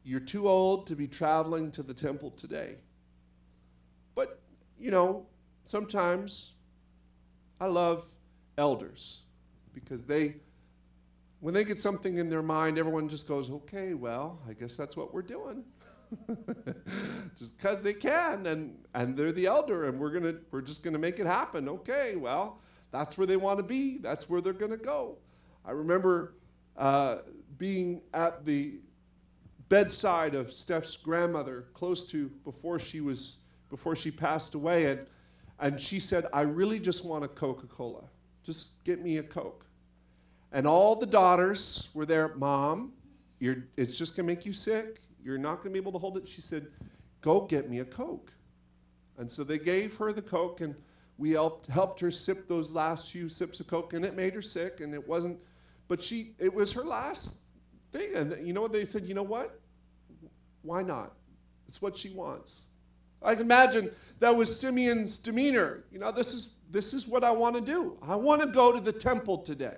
you're 0.04 0.20
too 0.20 0.48
old 0.48 0.86
to 0.86 0.96
be 0.96 1.08
traveling 1.08 1.70
to 1.72 1.82
the 1.82 1.94
temple 1.94 2.30
today. 2.32 2.76
But, 4.14 4.40
you 4.78 4.90
know, 4.90 5.26
sometimes 5.66 6.52
I 7.60 7.66
love 7.66 8.06
elders 8.58 9.22
because 9.74 10.02
they, 10.04 10.36
when 11.40 11.52
they 11.52 11.64
get 11.64 11.78
something 11.78 12.18
in 12.18 12.28
their 12.28 12.42
mind, 12.42 12.78
everyone 12.78 13.08
just 13.08 13.26
goes, 13.26 13.50
okay, 13.50 13.94
well, 13.94 14.38
I 14.48 14.52
guess 14.52 14.76
that's 14.76 14.96
what 14.96 15.12
we're 15.12 15.22
doing. 15.22 15.64
just 17.38 17.56
because 17.56 17.80
they 17.82 17.94
can 17.94 18.46
and 18.46 18.76
and 18.94 19.16
they're 19.16 19.30
the 19.30 19.46
elder 19.46 19.86
and 19.86 19.96
we're 19.96 20.10
gonna 20.10 20.34
we're 20.50 20.60
just 20.60 20.82
gonna 20.82 20.98
make 20.98 21.20
it 21.20 21.26
happen 21.26 21.68
okay 21.68 22.16
well 22.16 22.60
that's 22.90 23.16
where 23.16 23.26
they 23.26 23.36
want 23.36 23.58
to 23.58 23.62
be. 23.62 23.98
That's 23.98 24.28
where 24.28 24.40
they're 24.40 24.52
gonna 24.52 24.76
go. 24.76 25.16
I 25.64 25.72
remember 25.72 26.34
uh, 26.76 27.18
being 27.58 28.02
at 28.14 28.44
the 28.44 28.74
bedside 29.68 30.34
of 30.34 30.52
steph's 30.52 30.96
grandmother 30.96 31.66
close 31.74 32.02
to 32.04 32.28
before 32.44 32.78
she 32.78 33.00
was 33.00 33.36
before 33.68 33.94
she 33.94 34.10
passed 34.10 34.56
away 34.56 34.86
and 34.86 35.06
and 35.60 35.80
she 35.80 36.00
said 36.00 36.26
i 36.32 36.40
really 36.40 36.80
just 36.80 37.04
want 37.04 37.24
a 37.24 37.28
coca-cola. 37.28 38.02
Just 38.42 38.82
get 38.82 39.00
me 39.00 39.18
a 39.18 39.22
coke. 39.22 39.64
And 40.50 40.66
all 40.66 40.96
the 40.96 41.06
daughters 41.06 41.88
were 41.94 42.06
there 42.06 42.34
mom 42.34 42.92
it's 43.40 43.96
just 43.96 44.16
going 44.16 44.26
to 44.26 44.34
make 44.34 44.44
you 44.44 44.52
sick. 44.52 45.00
You're 45.22 45.38
not 45.38 45.56
going 45.56 45.68
to 45.68 45.70
be 45.70 45.78
able 45.78 45.92
to 45.92 45.98
hold 45.98 46.16
it. 46.16 46.28
She 46.28 46.40
said, 46.40 46.66
Go 47.20 47.42
get 47.42 47.68
me 47.68 47.80
a 47.80 47.84
Coke. 47.84 48.32
And 49.18 49.30
so 49.30 49.44
they 49.44 49.58
gave 49.58 49.96
her 49.96 50.12
the 50.12 50.22
Coke, 50.22 50.60
and 50.60 50.74
we 51.20 51.32
helped, 51.32 51.66
helped 51.66 52.00
her 52.00 52.10
sip 52.10 52.48
those 52.48 52.72
last 52.72 53.12
few 53.12 53.28
sips 53.28 53.60
of 53.60 53.66
Coke, 53.66 53.92
and 53.92 54.06
it 54.06 54.16
made 54.16 54.32
her 54.32 54.40
sick, 54.40 54.80
and 54.80 54.94
it 54.94 55.06
wasn't, 55.06 55.38
but 55.86 56.00
she, 56.00 56.32
it 56.38 56.52
was 56.52 56.72
her 56.72 56.82
last 56.82 57.34
thing. 57.92 58.14
And 58.14 58.46
you 58.46 58.54
know 58.54 58.62
what? 58.62 58.72
They 58.72 58.86
said, 58.86 59.04
You 59.04 59.12
know 59.12 59.22
what? 59.22 59.60
Why 60.62 60.82
not? 60.82 61.12
It's 61.68 61.82
what 61.82 61.94
she 61.94 62.08
wants. 62.08 62.68
I 63.22 63.34
can 63.34 63.42
imagine 63.42 63.90
that 64.20 64.34
was 64.34 64.58
Simeon's 64.58 65.18
demeanor. 65.18 65.84
You 65.92 65.98
know, 65.98 66.10
this 66.10 66.32
is, 66.32 66.54
this 66.70 66.94
is 66.94 67.06
what 67.06 67.22
I 67.22 67.30
want 67.30 67.54
to 67.54 67.60
do. 67.60 67.98
I 68.00 68.16
want 68.16 68.40
to 68.40 68.48
go 68.48 68.72
to 68.72 68.80
the 68.80 68.92
temple 68.92 69.38
today. 69.38 69.76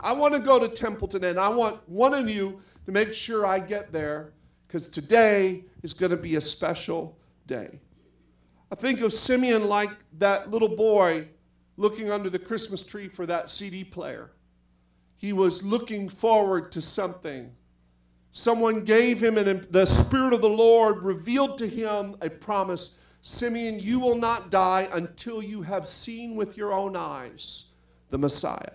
I 0.00 0.12
want 0.12 0.32
to 0.32 0.40
go 0.40 0.58
to 0.58 0.68
temple 0.68 1.06
today, 1.06 1.30
and 1.30 1.38
I 1.38 1.48
want 1.48 1.86
one 1.86 2.14
of 2.14 2.30
you 2.30 2.60
to 2.86 2.92
make 2.92 3.12
sure 3.12 3.44
I 3.44 3.58
get 3.58 3.92
there 3.92 4.32
because 4.66 4.88
today 4.88 5.64
is 5.82 5.92
going 5.92 6.10
to 6.10 6.16
be 6.16 6.36
a 6.36 6.40
special 6.40 7.18
day. 7.46 7.78
I 8.70 8.74
think 8.74 9.00
of 9.00 9.12
Simeon 9.12 9.68
like 9.68 9.90
that 10.18 10.50
little 10.50 10.74
boy 10.74 11.28
looking 11.76 12.10
under 12.10 12.30
the 12.30 12.38
Christmas 12.38 12.82
tree 12.82 13.08
for 13.08 13.26
that 13.26 13.50
CD 13.50 13.84
player. 13.84 14.32
He 15.16 15.32
was 15.32 15.62
looking 15.62 16.08
forward 16.08 16.72
to 16.72 16.82
something. 16.82 17.52
Someone 18.32 18.84
gave 18.84 19.22
him, 19.22 19.38
and 19.38 19.62
the 19.70 19.86
Spirit 19.86 20.32
of 20.32 20.40
the 20.40 20.48
Lord 20.48 21.02
revealed 21.02 21.58
to 21.58 21.68
him 21.68 22.16
a 22.20 22.28
promise 22.28 22.96
Simeon, 23.26 23.80
you 23.80 23.98
will 23.98 24.14
not 24.14 24.50
die 24.50 24.88
until 24.92 25.42
you 25.42 25.60
have 25.62 25.88
seen 25.88 26.36
with 26.36 26.56
your 26.56 26.72
own 26.72 26.94
eyes 26.94 27.64
the 28.10 28.18
Messiah. 28.18 28.74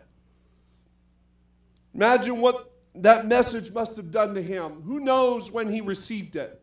Imagine 1.95 2.41
what 2.41 2.69
that 2.95 3.27
message 3.27 3.71
must 3.71 3.95
have 3.95 4.11
done 4.11 4.35
to 4.35 4.41
him. 4.41 4.81
Who 4.81 4.99
knows 4.99 5.53
when 5.53 5.71
he 5.71 5.79
received 5.79 6.35
it? 6.35 6.60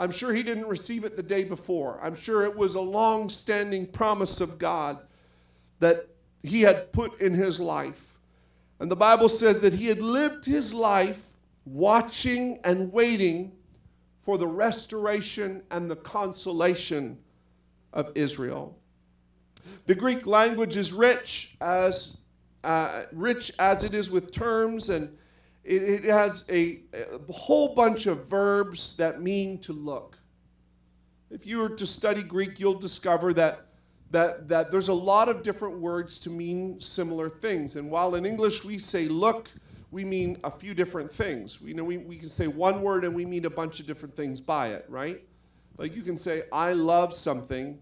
I'm 0.00 0.10
sure 0.10 0.32
he 0.32 0.42
didn't 0.42 0.66
receive 0.66 1.04
it 1.04 1.14
the 1.14 1.22
day 1.22 1.44
before. 1.44 2.00
I'm 2.02 2.16
sure 2.16 2.44
it 2.44 2.56
was 2.56 2.74
a 2.74 2.80
long 2.80 3.28
standing 3.28 3.86
promise 3.86 4.40
of 4.40 4.56
God 4.58 4.98
that 5.78 6.08
he 6.42 6.62
had 6.62 6.90
put 6.94 7.20
in 7.20 7.34
his 7.34 7.60
life. 7.60 8.18
And 8.78 8.90
the 8.90 8.96
Bible 8.96 9.28
says 9.28 9.60
that 9.60 9.74
he 9.74 9.88
had 9.88 10.00
lived 10.00 10.46
his 10.46 10.72
life 10.72 11.26
watching 11.66 12.58
and 12.64 12.90
waiting 12.90 13.52
for 14.22 14.38
the 14.38 14.46
restoration 14.46 15.62
and 15.70 15.90
the 15.90 15.96
consolation 15.96 17.18
of 17.92 18.10
Israel. 18.14 18.78
The 19.84 19.94
Greek 19.94 20.26
language 20.26 20.78
is 20.78 20.94
rich 20.94 21.56
as 21.60 22.16
uh, 22.64 23.04
rich 23.12 23.52
as 23.58 23.84
it 23.84 23.92
is 23.92 24.10
with 24.10 24.32
terms 24.32 24.88
and 24.88 25.14
it, 25.64 25.82
it 25.82 26.04
has 26.04 26.44
a, 26.48 26.80
a 26.92 27.32
whole 27.32 27.74
bunch 27.74 28.06
of 28.06 28.26
verbs 28.26 28.96
that 28.96 29.20
mean 29.20 29.58
to 29.58 29.72
look. 29.72 30.18
If 31.30 31.46
you 31.46 31.58
were 31.58 31.68
to 31.70 31.86
study 31.86 32.22
Greek, 32.22 32.58
you'll 32.58 32.78
discover 32.78 33.32
that, 33.34 33.66
that, 34.10 34.48
that 34.48 34.70
there's 34.70 34.88
a 34.88 34.94
lot 34.94 35.28
of 35.28 35.42
different 35.42 35.78
words 35.78 36.18
to 36.20 36.30
mean 36.30 36.80
similar 36.80 37.28
things. 37.28 37.76
And 37.76 37.90
while 37.90 38.14
in 38.16 38.26
English 38.26 38.64
we 38.64 38.78
say 38.78 39.06
look, 39.06 39.48
we 39.92 40.04
mean 40.04 40.38
a 40.44 40.50
few 40.50 40.74
different 40.74 41.10
things. 41.10 41.60
We, 41.60 41.68
you 41.68 41.74
know, 41.74 41.84
we, 41.84 41.98
we 41.98 42.16
can 42.16 42.28
say 42.28 42.46
one 42.46 42.82
word 42.82 43.04
and 43.04 43.14
we 43.14 43.24
mean 43.24 43.44
a 43.44 43.50
bunch 43.50 43.80
of 43.80 43.86
different 43.86 44.16
things 44.16 44.40
by 44.40 44.68
it, 44.68 44.86
right? 44.88 45.22
Like 45.78 45.96
you 45.96 46.02
can 46.02 46.18
say, 46.18 46.44
I 46.52 46.72
love 46.72 47.12
something, 47.12 47.78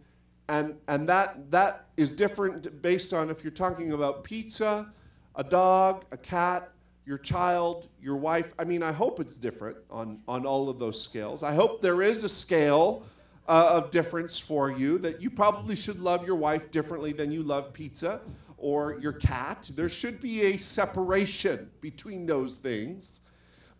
and, 0.48 0.76
and 0.86 1.08
that, 1.08 1.50
that 1.50 1.86
is 1.96 2.10
different 2.10 2.80
based 2.80 3.12
on 3.12 3.28
if 3.28 3.44
you're 3.44 3.50
talking 3.50 3.92
about 3.92 4.24
pizza, 4.24 4.90
a 5.36 5.44
dog, 5.44 6.04
a 6.10 6.16
cat, 6.16 6.70
your 7.08 7.16
child, 7.16 7.88
your 8.02 8.16
wife. 8.16 8.52
I 8.58 8.64
mean, 8.64 8.82
I 8.82 8.92
hope 8.92 9.18
it's 9.18 9.38
different 9.38 9.78
on, 9.90 10.20
on 10.28 10.44
all 10.44 10.68
of 10.68 10.78
those 10.78 11.02
scales. 11.02 11.42
I 11.42 11.54
hope 11.54 11.80
there 11.80 12.02
is 12.02 12.22
a 12.22 12.28
scale 12.28 13.02
uh, 13.48 13.70
of 13.72 13.90
difference 13.90 14.38
for 14.38 14.70
you 14.70 14.98
that 14.98 15.22
you 15.22 15.30
probably 15.30 15.74
should 15.74 16.00
love 16.00 16.26
your 16.26 16.36
wife 16.36 16.70
differently 16.70 17.14
than 17.14 17.32
you 17.32 17.42
love 17.42 17.72
pizza 17.72 18.20
or 18.58 18.98
your 19.00 19.14
cat. 19.14 19.70
There 19.74 19.88
should 19.88 20.20
be 20.20 20.42
a 20.42 20.58
separation 20.58 21.70
between 21.80 22.26
those 22.26 22.58
things. 22.58 23.20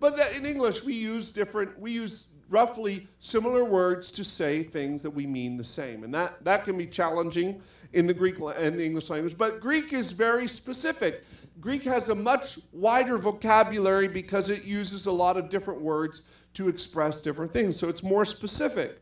But 0.00 0.18
in 0.32 0.46
English, 0.46 0.82
we 0.82 0.94
use 0.94 1.30
different, 1.30 1.78
we 1.78 1.92
use 1.92 2.28
roughly 2.48 3.06
similar 3.18 3.62
words 3.62 4.10
to 4.12 4.24
say 4.24 4.62
things 4.62 5.02
that 5.02 5.10
we 5.10 5.26
mean 5.26 5.58
the 5.58 5.64
same. 5.64 6.02
And 6.02 6.14
that, 6.14 6.42
that 6.44 6.64
can 6.64 6.78
be 6.78 6.86
challenging 6.86 7.60
in 7.92 8.06
the 8.06 8.14
Greek 8.14 8.38
and 8.38 8.78
the 8.78 8.84
English 8.86 9.10
language. 9.10 9.36
But 9.36 9.60
Greek 9.60 9.92
is 9.92 10.12
very 10.12 10.48
specific. 10.48 11.24
Greek 11.60 11.82
has 11.84 12.08
a 12.08 12.14
much 12.14 12.58
wider 12.72 13.18
vocabulary 13.18 14.08
because 14.08 14.48
it 14.48 14.64
uses 14.64 15.06
a 15.06 15.12
lot 15.12 15.36
of 15.36 15.48
different 15.48 15.80
words 15.80 16.22
to 16.54 16.68
express 16.68 17.20
different 17.20 17.52
things. 17.52 17.76
So 17.76 17.88
it's 17.88 18.02
more 18.02 18.24
specific. 18.24 19.00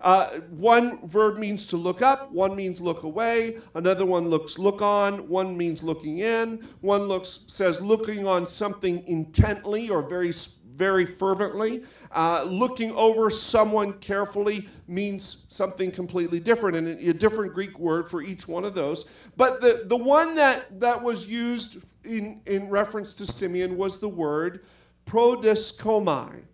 Uh, 0.00 0.40
one 0.48 1.06
verb 1.08 1.36
means 1.36 1.66
to 1.66 1.76
look 1.76 2.00
up, 2.00 2.32
one 2.32 2.56
means 2.56 2.80
look 2.80 3.02
away, 3.02 3.58
another 3.74 4.06
one 4.06 4.28
looks 4.28 4.58
look 4.58 4.80
on, 4.80 5.28
one 5.28 5.54
means 5.54 5.82
looking 5.82 6.20
in, 6.20 6.66
one 6.80 7.02
looks 7.02 7.40
says 7.48 7.82
looking 7.82 8.26
on 8.26 8.46
something 8.46 9.06
intently 9.06 9.90
or 9.90 10.00
very 10.00 10.32
very 10.80 11.04
fervently. 11.04 11.84
Uh, 12.10 12.42
looking 12.44 12.90
over 12.92 13.28
someone 13.28 13.92
carefully 13.98 14.66
means 14.88 15.44
something 15.50 15.90
completely 15.90 16.40
different, 16.40 16.74
and 16.74 16.88
a 16.88 17.12
different 17.12 17.52
Greek 17.52 17.78
word 17.78 18.08
for 18.08 18.22
each 18.22 18.48
one 18.48 18.64
of 18.64 18.74
those. 18.74 19.04
But 19.36 19.60
the, 19.60 19.84
the 19.84 19.96
one 19.96 20.34
that, 20.36 20.80
that 20.80 21.00
was 21.00 21.28
used 21.28 21.84
in, 22.02 22.40
in 22.46 22.70
reference 22.70 23.12
to 23.14 23.26
Simeon 23.26 23.76
was 23.76 23.98
the 23.98 24.08
word 24.08 24.64
prosdechomai, 25.04 26.44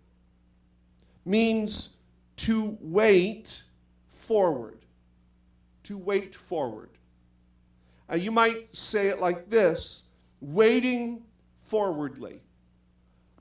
means 1.23 1.95
to 2.35 2.77
wait 2.81 3.63
forward. 4.09 4.79
To 5.83 5.97
wait 5.97 6.35
forward. 6.35 6.89
Uh, 8.11 8.15
you 8.15 8.31
might 8.31 8.75
say 8.75 9.07
it 9.07 9.21
like 9.21 9.49
this 9.49 10.03
waiting 10.41 11.23
forwardly 11.59 12.41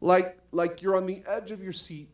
like, 0.00 0.38
like 0.56 0.82
you're 0.82 0.96
on 0.96 1.06
the 1.06 1.22
edge 1.28 1.50
of 1.50 1.62
your 1.62 1.72
seat 1.72 2.08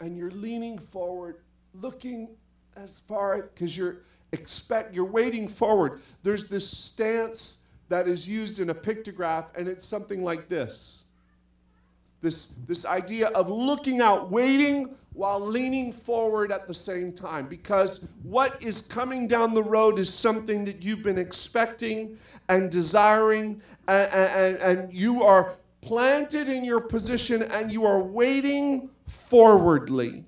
and 0.00 0.16
you're 0.16 0.30
leaning 0.30 0.78
forward, 0.78 1.38
looking 1.72 2.28
as 2.76 3.00
far 3.06 3.42
because 3.42 3.76
you're 3.76 3.98
expect 4.32 4.92
you're 4.92 5.04
waiting 5.04 5.48
forward. 5.48 6.00
There's 6.22 6.46
this 6.46 6.68
stance 6.68 7.58
that 7.88 8.08
is 8.08 8.28
used 8.28 8.58
in 8.58 8.70
a 8.70 8.74
pictograph, 8.74 9.46
and 9.56 9.68
it's 9.68 9.86
something 9.86 10.24
like 10.24 10.48
this. 10.48 11.04
This, 12.20 12.54
this 12.66 12.84
idea 12.84 13.28
of 13.28 13.48
looking 13.48 14.00
out, 14.00 14.30
waiting 14.30 14.96
while 15.12 15.38
leaning 15.38 15.92
forward 15.92 16.50
at 16.50 16.66
the 16.66 16.74
same 16.74 17.12
time. 17.12 17.46
Because 17.46 18.08
what 18.22 18.60
is 18.60 18.80
coming 18.80 19.28
down 19.28 19.54
the 19.54 19.62
road 19.62 19.98
is 19.98 20.12
something 20.12 20.64
that 20.64 20.82
you've 20.82 21.02
been 21.02 21.18
expecting 21.18 22.18
and 22.48 22.70
desiring, 22.70 23.62
and, 23.86 24.12
and, 24.12 24.56
and 24.56 24.92
you 24.92 25.22
are 25.22 25.54
planted 25.86 26.48
in 26.48 26.64
your 26.64 26.80
position 26.80 27.42
and 27.44 27.72
you 27.72 27.86
are 27.86 28.02
waiting 28.02 28.90
forwardly. 29.06 30.24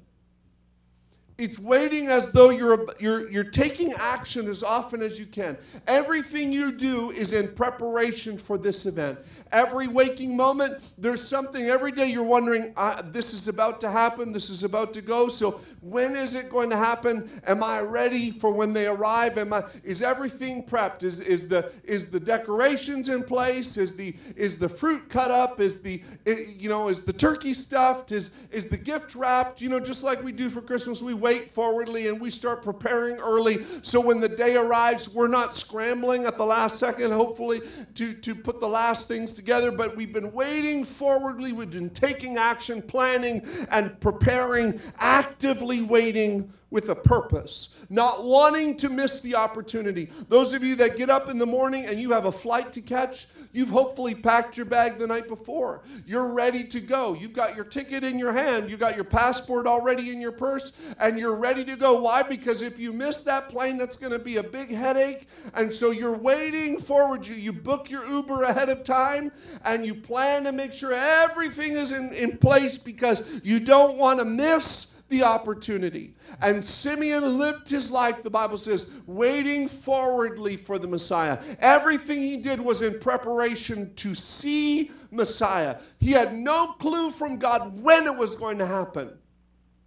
It's 1.38 1.60
waiting 1.60 2.08
as 2.08 2.32
though 2.32 2.50
you're, 2.50 2.84
you're, 2.98 3.30
you're 3.30 3.44
taking 3.44 3.92
action 3.92 4.48
as 4.48 4.64
often 4.64 5.02
as 5.02 5.20
you 5.20 5.26
can. 5.26 5.56
Everything 5.86 6.50
you 6.50 6.72
do 6.72 7.12
is 7.12 7.32
in 7.32 7.54
preparation 7.54 8.36
for 8.36 8.58
this 8.58 8.86
event. 8.86 9.20
Every 9.52 9.86
waking 9.86 10.36
moment, 10.36 10.82
there's 10.98 11.24
something 11.24 11.66
every 11.66 11.92
day 11.92 12.06
you're 12.06 12.24
wondering, 12.24 12.72
uh, 12.76 13.02
this 13.12 13.32
is 13.32 13.46
about 13.46 13.80
to 13.82 13.88
happen, 13.90 14.32
this 14.32 14.50
is 14.50 14.64
about 14.64 14.92
to 14.94 15.00
go. 15.00 15.28
So 15.28 15.60
when 15.80 16.16
is 16.16 16.34
it 16.34 16.50
going 16.50 16.70
to 16.70 16.76
happen? 16.76 17.30
Am 17.46 17.62
I 17.62 17.82
ready 17.82 18.32
for 18.32 18.50
when 18.50 18.72
they 18.72 18.88
arrive? 18.88 19.38
Am 19.38 19.52
I, 19.52 19.62
is 19.84 20.02
everything 20.02 20.64
prepped? 20.64 21.04
Is, 21.04 21.20
is, 21.20 21.46
the, 21.46 21.70
is 21.84 22.06
the 22.06 22.18
decorations 22.18 23.10
in 23.10 23.22
place? 23.22 23.76
Is 23.76 23.94
the, 23.94 24.12
is 24.34 24.56
the 24.56 24.68
fruit 24.68 25.08
cut 25.08 25.30
up? 25.30 25.60
Is 25.60 25.78
the, 25.78 26.02
you 26.26 26.68
know, 26.68 26.88
is 26.88 27.00
the 27.00 27.12
turkey 27.12 27.54
stuffed? 27.54 28.10
Is, 28.10 28.32
is 28.50 28.66
the 28.66 28.76
gift 28.76 29.14
wrapped? 29.14 29.62
You 29.62 29.68
know, 29.68 29.78
just 29.78 30.02
like 30.02 30.20
we 30.20 30.32
do 30.32 30.50
for 30.50 30.60
Christmas, 30.60 31.00
we 31.00 31.14
wait 31.14 31.27
forwardly 31.34 32.08
and 32.08 32.20
we 32.20 32.30
start 32.30 32.62
preparing 32.62 33.16
early 33.16 33.64
so 33.82 34.00
when 34.00 34.20
the 34.20 34.28
day 34.28 34.56
arrives, 34.56 35.08
we're 35.08 35.28
not 35.28 35.56
scrambling 35.56 36.24
at 36.24 36.36
the 36.36 36.46
last 36.46 36.78
second, 36.78 37.12
hopefully, 37.12 37.62
to, 37.94 38.14
to 38.14 38.34
put 38.34 38.60
the 38.60 38.68
last 38.68 39.08
things 39.08 39.32
together, 39.32 39.70
but 39.70 39.96
we've 39.96 40.12
been 40.12 40.32
waiting 40.32 40.84
forwardly. 40.84 41.52
We've 41.52 41.70
been 41.70 41.90
taking 41.90 42.38
action, 42.38 42.82
planning, 42.82 43.46
and 43.70 43.98
preparing, 44.00 44.80
actively 44.98 45.82
waiting 45.82 46.52
with 46.70 46.90
a 46.90 46.94
purpose, 46.94 47.70
not 47.88 48.24
wanting 48.24 48.76
to 48.76 48.90
miss 48.90 49.20
the 49.20 49.34
opportunity. 49.34 50.10
Those 50.28 50.52
of 50.52 50.62
you 50.62 50.76
that 50.76 50.96
get 50.96 51.08
up 51.08 51.30
in 51.30 51.38
the 51.38 51.46
morning 51.46 51.86
and 51.86 52.00
you 52.00 52.10
have 52.12 52.26
a 52.26 52.32
flight 52.32 52.72
to 52.74 52.82
catch, 52.82 53.26
you've 53.52 53.70
hopefully 53.70 54.14
packed 54.14 54.56
your 54.56 54.66
bag 54.66 54.98
the 54.98 55.06
night 55.06 55.28
before. 55.28 55.82
You're 56.06 56.28
ready 56.28 56.64
to 56.64 56.80
go. 56.80 57.14
You've 57.14 57.32
got 57.32 57.56
your 57.56 57.64
ticket 57.64 58.04
in 58.04 58.18
your 58.18 58.32
hand, 58.32 58.70
you 58.70 58.76
got 58.76 58.94
your 58.94 59.04
passport 59.04 59.66
already 59.66 60.10
in 60.10 60.20
your 60.20 60.32
purse, 60.32 60.72
and 60.98 61.18
you're 61.18 61.36
ready 61.36 61.64
to 61.64 61.76
go. 61.76 62.00
Why? 62.00 62.22
Because 62.22 62.62
if 62.62 62.78
you 62.78 62.92
miss 62.92 63.20
that 63.20 63.48
plane, 63.48 63.78
that's 63.78 63.96
going 63.96 64.12
to 64.12 64.18
be 64.18 64.36
a 64.36 64.42
big 64.42 64.70
headache. 64.70 65.28
And 65.54 65.72
so 65.72 65.90
you're 65.90 66.16
waiting 66.16 66.78
forward. 66.78 67.26
You, 67.26 67.34
you 67.36 67.52
book 67.52 67.90
your 67.90 68.06
Uber 68.08 68.44
ahead 68.44 68.68
of 68.68 68.84
time 68.84 69.32
and 69.64 69.84
you 69.86 69.94
plan 69.94 70.44
to 70.44 70.52
make 70.52 70.72
sure 70.72 70.92
everything 70.92 71.72
is 71.72 71.92
in, 71.92 72.12
in 72.12 72.38
place 72.38 72.78
because 72.78 73.22
you 73.42 73.60
don't 73.60 73.96
want 73.96 74.18
to 74.18 74.24
miss 74.24 74.94
the 75.08 75.22
opportunity. 75.22 76.14
And 76.40 76.64
Simeon 76.64 77.38
lived 77.38 77.68
his 77.68 77.90
life, 77.90 78.22
the 78.22 78.30
Bible 78.30 78.56
says, 78.56 78.86
waiting 79.06 79.68
forwardly 79.68 80.56
for 80.56 80.78
the 80.78 80.88
Messiah. 80.88 81.38
Everything 81.60 82.20
he 82.22 82.36
did 82.36 82.60
was 82.60 82.82
in 82.82 82.98
preparation 82.98 83.94
to 83.96 84.14
see 84.14 84.90
Messiah. 85.10 85.80
He 85.98 86.10
had 86.12 86.34
no 86.34 86.72
clue 86.78 87.10
from 87.10 87.38
God 87.38 87.80
when 87.80 88.06
it 88.06 88.14
was 88.14 88.36
going 88.36 88.58
to 88.58 88.66
happen. 88.66 89.10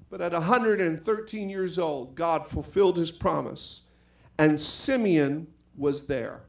But 0.10 0.22
at 0.22 0.34
113 0.34 1.50
years 1.50 1.80
old, 1.80 2.16
God 2.16 2.48
fulfilled 2.48 2.98
his 2.98 3.12
promise. 3.12 3.82
And 4.38 4.60
Simeon 4.60 5.48
was 5.78 6.06
there. 6.06 6.42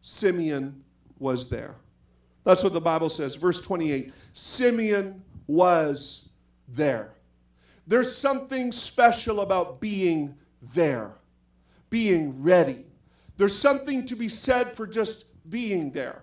Simeon 0.00 0.82
was 1.18 1.48
there. 1.48 1.76
That's 2.44 2.64
what 2.64 2.72
the 2.72 2.80
Bible 2.80 3.08
says. 3.08 3.36
Verse 3.36 3.60
28 3.60 4.12
Simeon 4.32 5.22
was 5.46 6.28
there. 6.68 7.12
There's 7.86 8.16
something 8.16 8.72
special 8.72 9.40
about 9.40 9.80
being 9.80 10.34
there, 10.74 11.12
being 11.90 12.42
ready. 12.42 12.86
There's 13.36 13.56
something 13.58 14.06
to 14.06 14.16
be 14.16 14.28
said 14.28 14.72
for 14.72 14.86
just 14.86 15.24
being 15.50 15.90
there. 15.90 16.22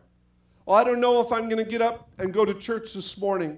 Well, 0.65 0.77
I 0.77 0.83
don't 0.83 1.01
know 1.01 1.19
if 1.19 1.31
I'm 1.31 1.49
going 1.49 1.63
to 1.63 1.69
get 1.69 1.81
up 1.81 2.09
and 2.17 2.33
go 2.33 2.45
to 2.45 2.53
church 2.53 2.93
this 2.93 3.19
morning, 3.19 3.57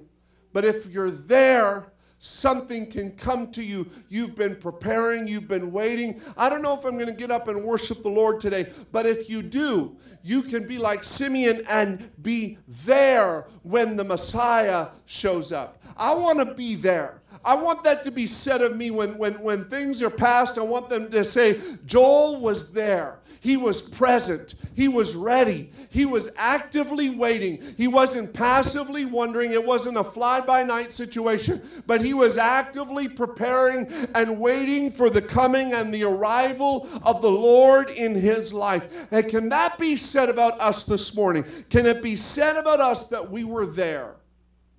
but 0.53 0.65
if 0.65 0.87
you're 0.87 1.11
there, 1.11 1.91
something 2.19 2.85
can 2.85 3.11
come 3.11 3.51
to 3.51 3.63
you. 3.63 3.89
You've 4.07 4.35
been 4.35 4.55
preparing, 4.55 5.27
you've 5.27 5.47
been 5.47 5.71
waiting. 5.71 6.21
I 6.37 6.49
don't 6.49 6.61
know 6.61 6.73
if 6.73 6.85
I'm 6.85 6.93
going 6.93 7.07
to 7.07 7.11
get 7.11 7.31
up 7.31 7.47
and 7.47 7.63
worship 7.63 8.01
the 8.01 8.09
Lord 8.09 8.39
today, 8.39 8.71
but 8.91 9.05
if 9.05 9.29
you 9.29 9.41
do, 9.41 9.97
you 10.23 10.41
can 10.41 10.65
be 10.65 10.77
like 10.77 11.03
Simeon 11.03 11.65
and 11.67 12.11
be 12.21 12.57
there 12.67 13.47
when 13.63 13.95
the 13.95 14.03
Messiah 14.03 14.87
shows 15.05 15.51
up. 15.51 15.83
I 15.97 16.13
want 16.13 16.39
to 16.39 16.45
be 16.45 16.75
there. 16.75 17.20
I 17.43 17.55
want 17.55 17.83
that 17.83 18.03
to 18.03 18.11
be 18.11 18.27
said 18.27 18.61
of 18.61 18.75
me 18.75 18.91
when, 18.91 19.17
when, 19.17 19.33
when 19.41 19.65
things 19.65 20.01
are 20.01 20.09
past. 20.09 20.57
I 20.57 20.61
want 20.61 20.89
them 20.89 21.09
to 21.11 21.23
say, 21.23 21.59
Joel 21.85 22.39
was 22.39 22.71
there. 22.71 23.19
He 23.39 23.57
was 23.57 23.81
present. 23.81 24.53
He 24.75 24.87
was 24.87 25.15
ready. 25.15 25.71
He 25.89 26.05
was 26.05 26.29
actively 26.37 27.09
waiting. 27.09 27.59
He 27.75 27.87
wasn't 27.87 28.33
passively 28.33 29.05
wondering. 29.05 29.51
It 29.51 29.65
wasn't 29.65 29.97
a 29.97 30.03
fly 30.03 30.41
by 30.41 30.61
night 30.61 30.93
situation, 30.93 31.61
but 31.87 32.03
he 32.03 32.13
was 32.13 32.37
actively 32.37 33.07
preparing 33.07 33.87
and 34.13 34.39
waiting 34.39 34.91
for 34.91 35.09
the 35.09 35.21
coming 35.21 35.73
and 35.73 35.91
the 35.91 36.03
arrival 36.03 36.87
of 37.01 37.23
the 37.23 37.31
Lord 37.31 37.89
in 37.89 38.13
his 38.13 38.53
life. 38.53 39.07
And 39.09 39.27
can 39.27 39.49
that 39.49 39.79
be 39.79 39.97
said 39.97 40.29
about 40.29 40.59
us 40.61 40.83
this 40.83 41.15
morning? 41.15 41.43
Can 41.71 41.87
it 41.87 42.03
be 42.03 42.15
said 42.15 42.57
about 42.57 42.79
us 42.79 43.05
that 43.05 43.31
we 43.31 43.43
were 43.43 43.65
there? 43.65 44.17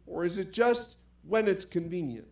Or 0.07 0.25
is 0.25 0.39
it 0.39 0.53
just 0.53 0.99
when 1.27 1.49
it's 1.49 1.65
convenient? 1.65 2.29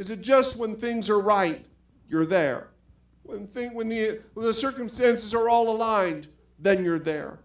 Is 0.00 0.08
it 0.08 0.22
just 0.22 0.56
when 0.56 0.76
things 0.76 1.10
are 1.10 1.20
right, 1.20 1.62
you're 2.08 2.24
there? 2.24 2.68
When, 3.22 3.46
thing, 3.46 3.74
when, 3.74 3.90
the, 3.90 4.20
when 4.32 4.46
the 4.46 4.54
circumstances 4.54 5.34
are 5.34 5.50
all 5.50 5.68
aligned, 5.68 6.26
then 6.58 6.82
you're 6.82 6.98
there. 6.98 7.38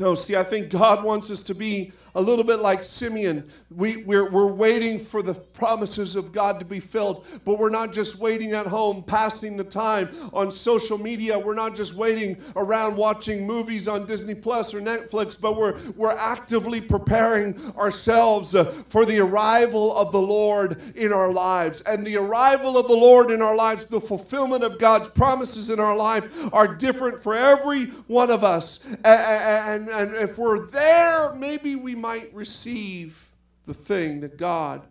No, 0.00 0.14
see, 0.14 0.34
I 0.34 0.42
think 0.42 0.70
God 0.70 1.04
wants 1.04 1.30
us 1.30 1.42
to 1.42 1.54
be 1.54 1.92
a 2.14 2.20
little 2.20 2.44
bit 2.44 2.60
like 2.60 2.82
Simeon. 2.82 3.48
We, 3.70 3.98
we're, 3.98 4.30
we're 4.30 4.50
waiting 4.50 4.98
for 4.98 5.22
the 5.22 5.34
promises 5.34 6.16
of 6.16 6.32
God 6.32 6.58
to 6.58 6.64
be 6.64 6.80
filled, 6.80 7.26
but 7.44 7.58
we're 7.58 7.70
not 7.70 7.92
just 7.92 8.18
waiting 8.18 8.52
at 8.52 8.66
home, 8.66 9.02
passing 9.02 9.56
the 9.56 9.64
time 9.64 10.08
on 10.32 10.50
social 10.50 10.98
media. 10.98 11.38
We're 11.38 11.54
not 11.54 11.76
just 11.76 11.94
waiting 11.94 12.38
around 12.56 12.96
watching 12.96 13.46
movies 13.46 13.88
on 13.88 14.06
Disney 14.06 14.34
Plus 14.34 14.74
or 14.74 14.80
Netflix, 14.80 15.38
but 15.40 15.56
we're, 15.56 15.78
we're 15.96 16.16
actively 16.16 16.80
preparing 16.80 17.54
ourselves 17.76 18.54
uh, 18.54 18.64
for 18.88 19.04
the 19.04 19.20
arrival 19.20 19.94
of 19.96 20.12
the 20.12 20.22
Lord 20.22 20.80
in 20.96 21.12
our 21.12 21.32
lives. 21.32 21.80
And 21.82 22.06
the 22.06 22.16
arrival 22.16 22.78
of 22.78 22.88
the 22.88 22.96
Lord 22.96 23.30
in 23.30 23.42
our 23.42 23.54
lives, 23.54 23.84
the 23.84 24.00
fulfillment 24.00 24.64
of 24.64 24.78
God's 24.78 25.10
promises 25.10 25.70
in 25.70 25.78
our 25.78 25.96
life, 25.96 26.28
are 26.52 26.66
different 26.66 27.22
for 27.22 27.34
every 27.34 27.86
one 28.06 28.30
of 28.30 28.42
us. 28.42 28.80
And, 28.84 29.88
and, 29.88 29.89
and 29.90 30.14
if 30.14 30.38
we're 30.38 30.66
there, 30.66 31.34
maybe 31.34 31.76
we 31.76 31.94
might 31.94 32.32
receive 32.34 33.26
the 33.66 33.74
thing 33.74 34.20
that 34.20 34.36
God 34.36 34.82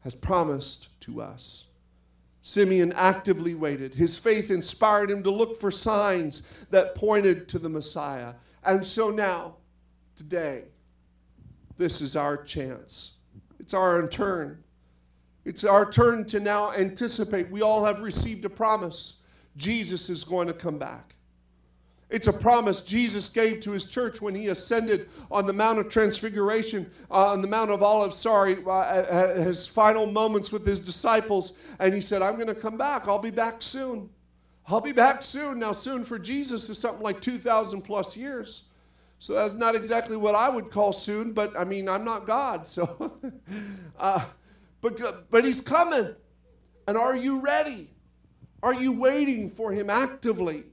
has 0.00 0.14
promised 0.14 0.88
to 1.00 1.20
us. 1.20 1.64
Simeon 2.42 2.92
actively 2.92 3.54
waited. 3.54 3.94
His 3.94 4.18
faith 4.18 4.50
inspired 4.50 5.10
him 5.10 5.22
to 5.22 5.30
look 5.30 5.58
for 5.58 5.70
signs 5.70 6.42
that 6.70 6.94
pointed 6.94 7.48
to 7.48 7.58
the 7.58 7.70
Messiah. 7.70 8.34
And 8.64 8.84
so 8.84 9.10
now, 9.10 9.56
today, 10.14 10.64
this 11.78 12.00
is 12.02 12.16
our 12.16 12.36
chance. 12.36 13.12
It's 13.58 13.72
our 13.72 14.06
turn 14.08 14.62
It's 15.44 15.64
our 15.64 15.90
turn 15.90 16.24
to 16.26 16.40
now 16.40 16.72
anticipate. 16.72 17.50
We 17.50 17.62
all 17.62 17.84
have 17.84 18.00
received 18.00 18.44
a 18.44 18.50
promise. 18.50 19.16
Jesus 19.56 20.08
is 20.08 20.24
going 20.24 20.46
to 20.48 20.54
come 20.54 20.78
back. 20.78 21.14
It's 22.10 22.26
a 22.26 22.32
promise 22.32 22.82
Jesus 22.82 23.28
gave 23.28 23.60
to 23.60 23.72
his 23.72 23.86
church 23.86 24.20
when 24.20 24.34
he 24.34 24.48
ascended 24.48 25.08
on 25.30 25.46
the 25.46 25.52
Mount 25.52 25.78
of 25.78 25.88
Transfiguration, 25.88 26.90
uh, 27.10 27.32
on 27.32 27.42
the 27.42 27.48
Mount 27.48 27.70
of 27.70 27.82
Olives, 27.82 28.16
sorry, 28.16 28.58
uh, 28.66 29.34
his 29.42 29.66
final 29.66 30.06
moments 30.06 30.52
with 30.52 30.66
his 30.66 30.80
disciples. 30.80 31.54
And 31.78 31.94
he 31.94 32.00
said, 32.00 32.22
I'm 32.22 32.34
going 32.34 32.46
to 32.46 32.54
come 32.54 32.76
back. 32.76 33.08
I'll 33.08 33.18
be 33.18 33.30
back 33.30 33.62
soon. 33.62 34.10
I'll 34.68 34.80
be 34.80 34.92
back 34.92 35.22
soon. 35.22 35.58
Now, 35.58 35.72
soon 35.72 36.04
for 36.04 36.18
Jesus 36.18 36.68
is 36.68 36.78
something 36.78 37.02
like 37.02 37.20
2,000 37.20 37.82
plus 37.82 38.16
years. 38.16 38.64
So 39.18 39.32
that's 39.34 39.54
not 39.54 39.74
exactly 39.74 40.16
what 40.16 40.34
I 40.34 40.48
would 40.48 40.70
call 40.70 40.92
soon, 40.92 41.32
but 41.32 41.56
I 41.56 41.64
mean, 41.64 41.88
I'm 41.88 42.04
not 42.04 42.26
God. 42.26 42.66
So, 42.66 43.18
uh, 43.98 44.24
but, 44.80 45.30
but 45.30 45.44
he's 45.44 45.62
coming. 45.62 46.14
And 46.86 46.96
are 46.98 47.16
you 47.16 47.40
ready? 47.40 47.90
Are 48.62 48.74
you 48.74 48.92
waiting 48.92 49.48
for 49.48 49.72
him 49.72 49.88
actively? 49.88 50.64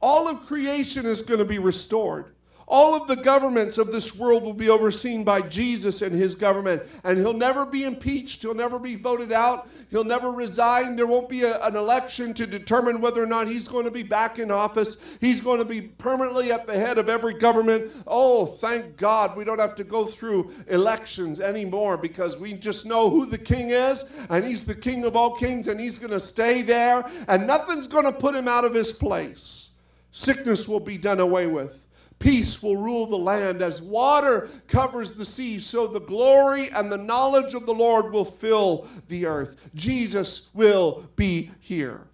All 0.00 0.28
of 0.28 0.46
creation 0.46 1.06
is 1.06 1.22
going 1.22 1.38
to 1.38 1.44
be 1.44 1.58
restored. 1.58 2.34
All 2.70 2.94
of 2.94 3.08
the 3.08 3.16
governments 3.16 3.78
of 3.78 3.92
this 3.92 4.14
world 4.14 4.42
will 4.42 4.52
be 4.52 4.68
overseen 4.68 5.24
by 5.24 5.40
Jesus 5.40 6.02
and 6.02 6.14
his 6.14 6.34
government. 6.34 6.82
And 7.02 7.16
he'll 7.16 7.32
never 7.32 7.64
be 7.64 7.84
impeached. 7.84 8.42
He'll 8.42 8.52
never 8.52 8.78
be 8.78 8.94
voted 8.94 9.32
out. 9.32 9.68
He'll 9.90 10.04
never 10.04 10.30
resign. 10.30 10.94
There 10.94 11.06
won't 11.06 11.30
be 11.30 11.44
a, 11.44 11.58
an 11.62 11.76
election 11.76 12.34
to 12.34 12.46
determine 12.46 13.00
whether 13.00 13.22
or 13.22 13.26
not 13.26 13.48
he's 13.48 13.68
going 13.68 13.86
to 13.86 13.90
be 13.90 14.02
back 14.02 14.38
in 14.38 14.50
office. 14.50 14.98
He's 15.18 15.40
going 15.40 15.60
to 15.60 15.64
be 15.64 15.80
permanently 15.80 16.52
at 16.52 16.66
the 16.66 16.78
head 16.78 16.98
of 16.98 17.08
every 17.08 17.32
government. 17.32 17.90
Oh, 18.06 18.44
thank 18.44 18.98
God 18.98 19.34
we 19.34 19.44
don't 19.44 19.60
have 19.60 19.74
to 19.76 19.84
go 19.84 20.04
through 20.04 20.52
elections 20.66 21.40
anymore 21.40 21.96
because 21.96 22.36
we 22.36 22.52
just 22.52 22.84
know 22.84 23.08
who 23.08 23.24
the 23.24 23.38
king 23.38 23.70
is. 23.70 24.04
And 24.28 24.44
he's 24.44 24.66
the 24.66 24.74
king 24.74 25.06
of 25.06 25.16
all 25.16 25.36
kings 25.36 25.68
and 25.68 25.80
he's 25.80 25.98
going 25.98 26.10
to 26.10 26.20
stay 26.20 26.60
there. 26.60 27.10
And 27.28 27.46
nothing's 27.46 27.88
going 27.88 28.04
to 28.04 28.12
put 28.12 28.34
him 28.34 28.46
out 28.46 28.66
of 28.66 28.74
his 28.74 28.92
place. 28.92 29.67
Sickness 30.12 30.66
will 30.66 30.80
be 30.80 30.98
done 30.98 31.20
away 31.20 31.46
with. 31.46 31.86
Peace 32.18 32.62
will 32.62 32.76
rule 32.76 33.06
the 33.06 33.16
land 33.16 33.62
as 33.62 33.80
water 33.80 34.48
covers 34.66 35.12
the 35.12 35.24
sea, 35.24 35.58
so 35.60 35.86
the 35.86 36.00
glory 36.00 36.68
and 36.70 36.90
the 36.90 36.96
knowledge 36.96 37.54
of 37.54 37.64
the 37.64 37.74
Lord 37.74 38.12
will 38.12 38.24
fill 38.24 38.88
the 39.06 39.26
earth. 39.26 39.56
Jesus 39.74 40.50
will 40.52 41.08
be 41.14 41.50
here. 41.60 42.08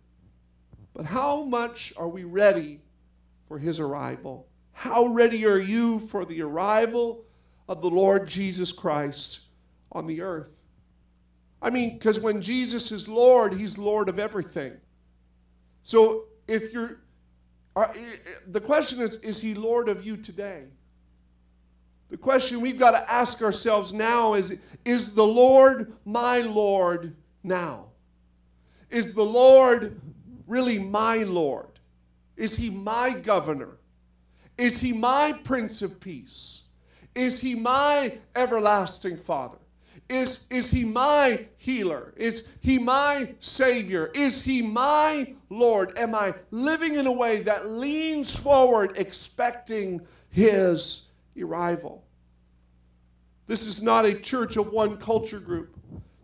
But 0.92 1.06
how 1.06 1.42
much 1.42 1.94
are 1.96 2.08
we 2.08 2.24
ready 2.24 2.80
for 3.48 3.58
his 3.58 3.80
arrival? 3.80 4.46
How 4.72 5.06
ready 5.06 5.46
are 5.46 5.58
you 5.58 6.00
for 6.00 6.24
the 6.24 6.42
arrival 6.42 7.24
of 7.68 7.80
the 7.80 7.90
Lord 7.90 8.28
Jesus 8.28 8.72
Christ 8.72 9.40
on 9.92 10.06
the 10.06 10.20
earth? 10.20 10.60
I 11.62 11.70
mean, 11.70 11.94
because 11.94 12.20
when 12.20 12.42
Jesus 12.42 12.92
is 12.92 13.08
Lord, 13.08 13.54
he's 13.54 13.78
Lord 13.78 14.10
of 14.10 14.18
everything. 14.18 14.74
So 15.82 16.24
if 16.46 16.72
you're 16.74 16.98
are, 17.76 17.90
eh, 17.94 17.98
eh, 17.98 18.30
the 18.48 18.60
question 18.60 19.00
is 19.00 19.16
Is 19.16 19.40
he 19.40 19.54
Lord 19.54 19.88
of 19.88 20.04
you 20.04 20.16
today? 20.16 20.64
The 22.10 22.16
question 22.16 22.60
we've 22.60 22.78
got 22.78 22.92
to 22.92 23.10
ask 23.10 23.42
ourselves 23.42 23.92
now 23.92 24.34
is 24.34 24.60
Is 24.84 25.14
the 25.14 25.26
Lord 25.26 25.92
my 26.04 26.38
Lord 26.38 27.14
now? 27.42 27.86
Is 28.90 29.14
the 29.14 29.24
Lord 29.24 30.00
really 30.46 30.78
my 30.78 31.18
Lord? 31.18 31.80
Is 32.36 32.56
he 32.56 32.70
my 32.70 33.10
governor? 33.10 33.78
Is 34.56 34.78
he 34.78 34.92
my 34.92 35.32
Prince 35.44 35.82
of 35.82 35.98
Peace? 36.00 36.62
Is 37.14 37.40
he 37.40 37.54
my 37.54 38.18
everlasting 38.36 39.16
Father? 39.16 39.58
Is, 40.08 40.46
is 40.50 40.70
he 40.70 40.84
my 40.84 41.46
healer? 41.56 42.12
Is 42.16 42.50
he 42.60 42.78
my 42.78 43.34
savior? 43.40 44.10
Is 44.14 44.42
he 44.42 44.60
my 44.60 45.34
Lord? 45.48 45.98
Am 45.98 46.14
I 46.14 46.34
living 46.50 46.96
in 46.96 47.06
a 47.06 47.12
way 47.12 47.40
that 47.42 47.70
leans 47.70 48.36
forward 48.36 48.92
expecting 48.96 50.02
his 50.30 51.08
arrival? 51.40 52.04
This 53.46 53.66
is 53.66 53.82
not 53.82 54.04
a 54.04 54.14
church 54.14 54.56
of 54.56 54.72
one 54.72 54.96
culture 54.98 55.40
group. 55.40 55.73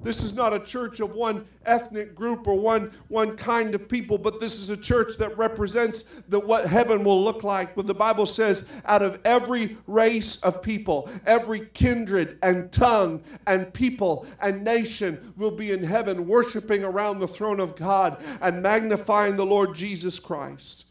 This 0.02 0.22
is 0.22 0.32
not 0.32 0.54
a 0.54 0.60
church 0.60 1.00
of 1.00 1.14
one 1.14 1.44
ethnic 1.66 2.14
group 2.14 2.46
or 2.46 2.54
one, 2.54 2.90
one 3.08 3.36
kind 3.36 3.74
of 3.74 3.88
people, 3.88 4.16
but 4.16 4.40
this 4.40 4.58
is 4.58 4.70
a 4.70 4.76
church 4.76 5.16
that 5.18 5.36
represents 5.36 6.22
the, 6.28 6.40
what 6.40 6.66
heaven 6.66 7.04
will 7.04 7.22
look 7.22 7.44
like. 7.44 7.74
But 7.74 7.86
the 7.86 7.94
Bible 7.94 8.26
says, 8.26 8.64
out 8.86 9.02
of 9.02 9.20
every 9.24 9.76
race 9.86 10.36
of 10.36 10.62
people, 10.62 11.10
every 11.26 11.66
kindred 11.74 12.38
and 12.42 12.72
tongue 12.72 13.22
and 13.46 13.72
people 13.74 14.26
and 14.40 14.64
nation 14.64 15.34
will 15.36 15.50
be 15.50 15.72
in 15.72 15.84
heaven, 15.84 16.26
worshiping 16.26 16.82
around 16.82 17.18
the 17.18 17.28
throne 17.28 17.60
of 17.60 17.76
God 17.76 18.22
and 18.40 18.62
magnifying 18.62 19.36
the 19.36 19.46
Lord 19.46 19.74
Jesus 19.74 20.18
Christ. 20.18 20.86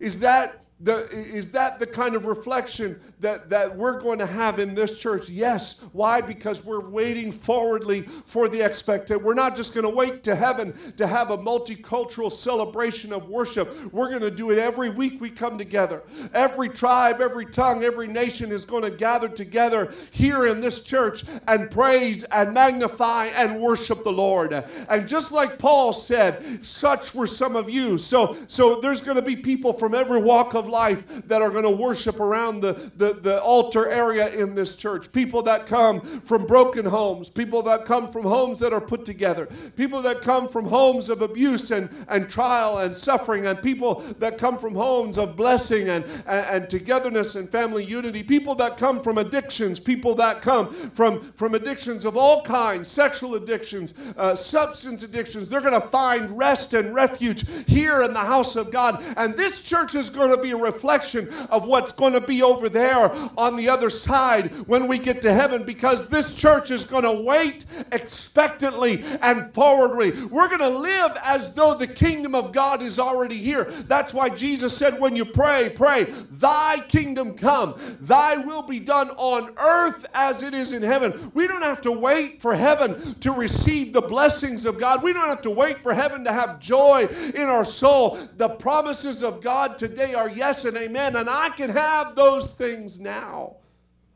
Is 0.00 0.18
that 0.20 0.64
the, 0.80 1.08
is 1.10 1.48
that 1.48 1.80
the 1.80 1.86
kind 1.86 2.14
of 2.14 2.26
reflection 2.26 3.00
that, 3.18 3.50
that 3.50 3.74
we're 3.74 3.98
going 3.98 4.20
to 4.20 4.26
have 4.26 4.60
in 4.60 4.74
this 4.74 5.00
church? 5.00 5.28
Yes. 5.28 5.84
Why? 5.92 6.20
Because 6.20 6.64
we're 6.64 6.88
waiting 6.88 7.32
forwardly 7.32 8.02
for 8.26 8.48
the 8.48 8.64
expected. 8.64 9.18
We're 9.18 9.34
not 9.34 9.56
just 9.56 9.74
going 9.74 9.84
to 9.84 9.94
wait 9.94 10.22
to 10.24 10.36
heaven 10.36 10.72
to 10.96 11.06
have 11.06 11.32
a 11.32 11.38
multicultural 11.38 12.30
celebration 12.30 13.12
of 13.12 13.28
worship. 13.28 13.92
We're 13.92 14.08
going 14.08 14.22
to 14.22 14.30
do 14.30 14.52
it 14.52 14.58
every 14.58 14.88
week 14.88 15.20
we 15.20 15.30
come 15.30 15.58
together. 15.58 16.04
Every 16.32 16.68
tribe, 16.68 17.20
every 17.20 17.46
tongue, 17.46 17.82
every 17.82 18.06
nation 18.06 18.52
is 18.52 18.64
going 18.64 18.84
to 18.84 18.90
gather 18.90 19.28
together 19.28 19.92
here 20.12 20.46
in 20.46 20.60
this 20.60 20.80
church 20.82 21.24
and 21.48 21.68
praise 21.72 22.22
and 22.24 22.54
magnify 22.54 23.26
and 23.26 23.60
worship 23.60 24.04
the 24.04 24.12
Lord. 24.12 24.52
And 24.88 25.08
just 25.08 25.32
like 25.32 25.58
Paul 25.58 25.92
said, 25.92 26.64
such 26.64 27.16
were 27.16 27.26
some 27.26 27.56
of 27.56 27.68
you. 27.68 27.98
So, 27.98 28.36
so 28.46 28.76
there's 28.76 29.00
going 29.00 29.16
to 29.16 29.22
be 29.22 29.34
people 29.34 29.72
from 29.72 29.92
every 29.92 30.22
walk 30.22 30.54
of 30.54 30.67
life 30.68 31.04
that 31.26 31.42
are 31.42 31.50
going 31.50 31.64
to 31.64 31.70
worship 31.70 32.20
around 32.20 32.60
the, 32.60 32.90
the, 32.96 33.14
the 33.14 33.42
altar 33.42 33.88
area 33.88 34.28
in 34.34 34.54
this 34.54 34.76
church. 34.76 35.10
People 35.12 35.42
that 35.42 35.66
come 35.66 36.00
from 36.20 36.46
broken 36.46 36.84
homes, 36.84 37.30
people 37.30 37.62
that 37.62 37.84
come 37.84 38.10
from 38.10 38.24
homes 38.24 38.58
that 38.60 38.72
are 38.72 38.80
put 38.80 39.04
together, 39.04 39.48
people 39.76 40.02
that 40.02 40.22
come 40.22 40.48
from 40.48 40.66
homes 40.66 41.08
of 41.08 41.22
abuse 41.22 41.70
and, 41.70 41.88
and 42.08 42.28
trial 42.28 42.78
and 42.78 42.96
suffering, 42.96 43.46
and 43.46 43.62
people 43.62 44.02
that 44.18 44.38
come 44.38 44.58
from 44.58 44.74
homes 44.74 45.18
of 45.18 45.36
blessing 45.36 45.88
and, 45.88 46.04
and, 46.26 46.46
and 46.46 46.70
togetherness 46.70 47.34
and 47.34 47.50
family 47.50 47.84
unity, 47.84 48.22
people 48.22 48.54
that 48.54 48.76
come 48.76 49.00
from 49.02 49.18
addictions, 49.18 49.80
people 49.80 50.14
that 50.14 50.42
come 50.42 50.72
from, 50.90 51.32
from 51.32 51.54
addictions 51.54 52.04
of 52.04 52.16
all 52.16 52.42
kinds, 52.42 52.90
sexual 52.90 53.34
addictions, 53.34 53.94
uh, 54.16 54.34
substance 54.34 55.02
addictions. 55.02 55.48
They're 55.48 55.60
going 55.60 55.72
to 55.72 55.80
find 55.80 56.36
rest 56.36 56.74
and 56.74 56.94
refuge 56.94 57.46
here 57.66 58.02
in 58.02 58.12
the 58.12 58.20
house 58.20 58.56
of 58.56 58.70
God. 58.70 59.02
And 59.16 59.36
this 59.36 59.62
church 59.62 59.94
is 59.94 60.10
going 60.10 60.30
to 60.30 60.36
be 60.36 60.54
reflection 60.60 61.32
of 61.50 61.66
what's 61.66 61.92
going 61.92 62.12
to 62.12 62.20
be 62.20 62.42
over 62.42 62.68
there 62.68 63.10
on 63.36 63.56
the 63.56 63.68
other 63.68 63.90
side 63.90 64.52
when 64.66 64.86
we 64.86 64.98
get 64.98 65.22
to 65.22 65.32
heaven 65.32 65.64
because 65.64 66.08
this 66.08 66.32
church 66.32 66.70
is 66.70 66.84
going 66.84 67.04
to 67.04 67.12
wait 67.12 67.66
expectantly 67.92 69.04
and 69.22 69.52
forwardly. 69.52 70.12
We're 70.26 70.48
going 70.48 70.60
to 70.60 70.68
live 70.68 71.16
as 71.22 71.52
though 71.52 71.74
the 71.74 71.86
kingdom 71.86 72.34
of 72.34 72.52
God 72.52 72.82
is 72.82 72.98
already 72.98 73.38
here. 73.38 73.64
That's 73.86 74.14
why 74.14 74.28
Jesus 74.28 74.76
said, 74.76 74.98
when 74.98 75.16
you 75.16 75.24
pray, 75.24 75.70
pray, 75.70 76.04
Thy 76.32 76.78
kingdom 76.88 77.34
come, 77.34 77.74
Thy 78.00 78.36
will 78.36 78.62
be 78.62 78.80
done 78.80 79.10
on 79.10 79.52
earth 79.58 80.06
as 80.14 80.42
it 80.42 80.54
is 80.54 80.72
in 80.72 80.82
heaven. 80.82 81.30
We 81.34 81.46
don't 81.46 81.62
have 81.62 81.80
to 81.82 81.92
wait 81.92 82.40
for 82.40 82.54
heaven 82.54 83.14
to 83.20 83.32
receive 83.32 83.92
the 83.92 84.00
blessings 84.00 84.64
of 84.64 84.78
God. 84.78 85.02
We 85.02 85.12
don't 85.12 85.28
have 85.28 85.42
to 85.42 85.50
wait 85.50 85.80
for 85.80 85.92
heaven 85.92 86.24
to 86.24 86.32
have 86.32 86.60
joy 86.60 87.06
in 87.34 87.42
our 87.42 87.64
soul. 87.64 88.18
The 88.36 88.48
promises 88.48 89.22
of 89.22 89.40
God 89.40 89.78
today 89.78 90.14
are 90.14 90.28
yes 90.28 90.47
yes 90.48 90.64
and 90.64 90.76
amen. 90.78 91.16
And 91.16 91.28
I 91.28 91.50
can 91.50 91.70
have 91.70 92.14
those 92.14 92.52
things 92.52 92.98
now. 92.98 93.56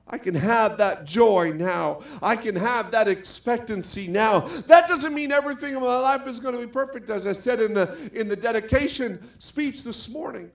I 0.09 0.18
can 0.18 0.35
have 0.35 0.79
that 0.79 1.05
joy 1.05 1.53
now. 1.55 2.01
I 2.23 2.37
can 2.37 2.57
have 2.57 2.90
that 2.90 3.07
expectancy 3.07 4.09
now. 4.09 4.40
That 4.66 4.88
doesn't 4.88 5.14
mean 5.14 5.31
everything 5.31 5.75
in 5.75 5.81
my 5.81 5.99
life 5.99 6.27
is 6.27 6.38
going 6.38 6.55
to 6.55 6.61
be 6.61 6.71
perfect, 6.71 7.09
as 7.09 7.27
I 7.27 7.33
said 7.33 7.61
in 7.61 7.73
the, 7.73 8.11
in 8.12 8.29
the 8.29 8.37
dedication 8.37 9.23
speech 9.38 9.85
this 9.85 10.09
morning. 10.09 10.51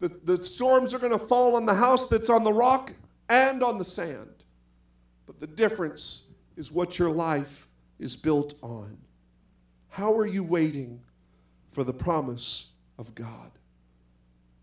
The, 0.00 0.08
the 0.24 0.44
storms 0.44 0.92
are 0.92 0.98
going 0.98 1.12
to 1.12 1.18
fall 1.18 1.56
on 1.56 1.64
the 1.66 1.74
house 1.74 2.06
that's 2.06 2.30
on 2.30 2.44
the 2.44 2.52
rock 2.52 2.92
and 3.28 3.62
on 3.62 3.78
the 3.78 3.84
sand. 3.84 4.44
But 5.26 5.40
the 5.40 5.46
difference 5.46 6.26
is 6.56 6.70
what 6.70 6.98
your 6.98 7.10
life 7.10 7.68
is 7.98 8.14
built 8.14 8.54
on. 8.62 8.98
How 9.88 10.12
are 10.16 10.26
you 10.26 10.42
waiting 10.44 11.00
for 11.72 11.82
the 11.82 11.94
promise 11.94 12.66
of 12.98 13.14
God? 13.14 13.50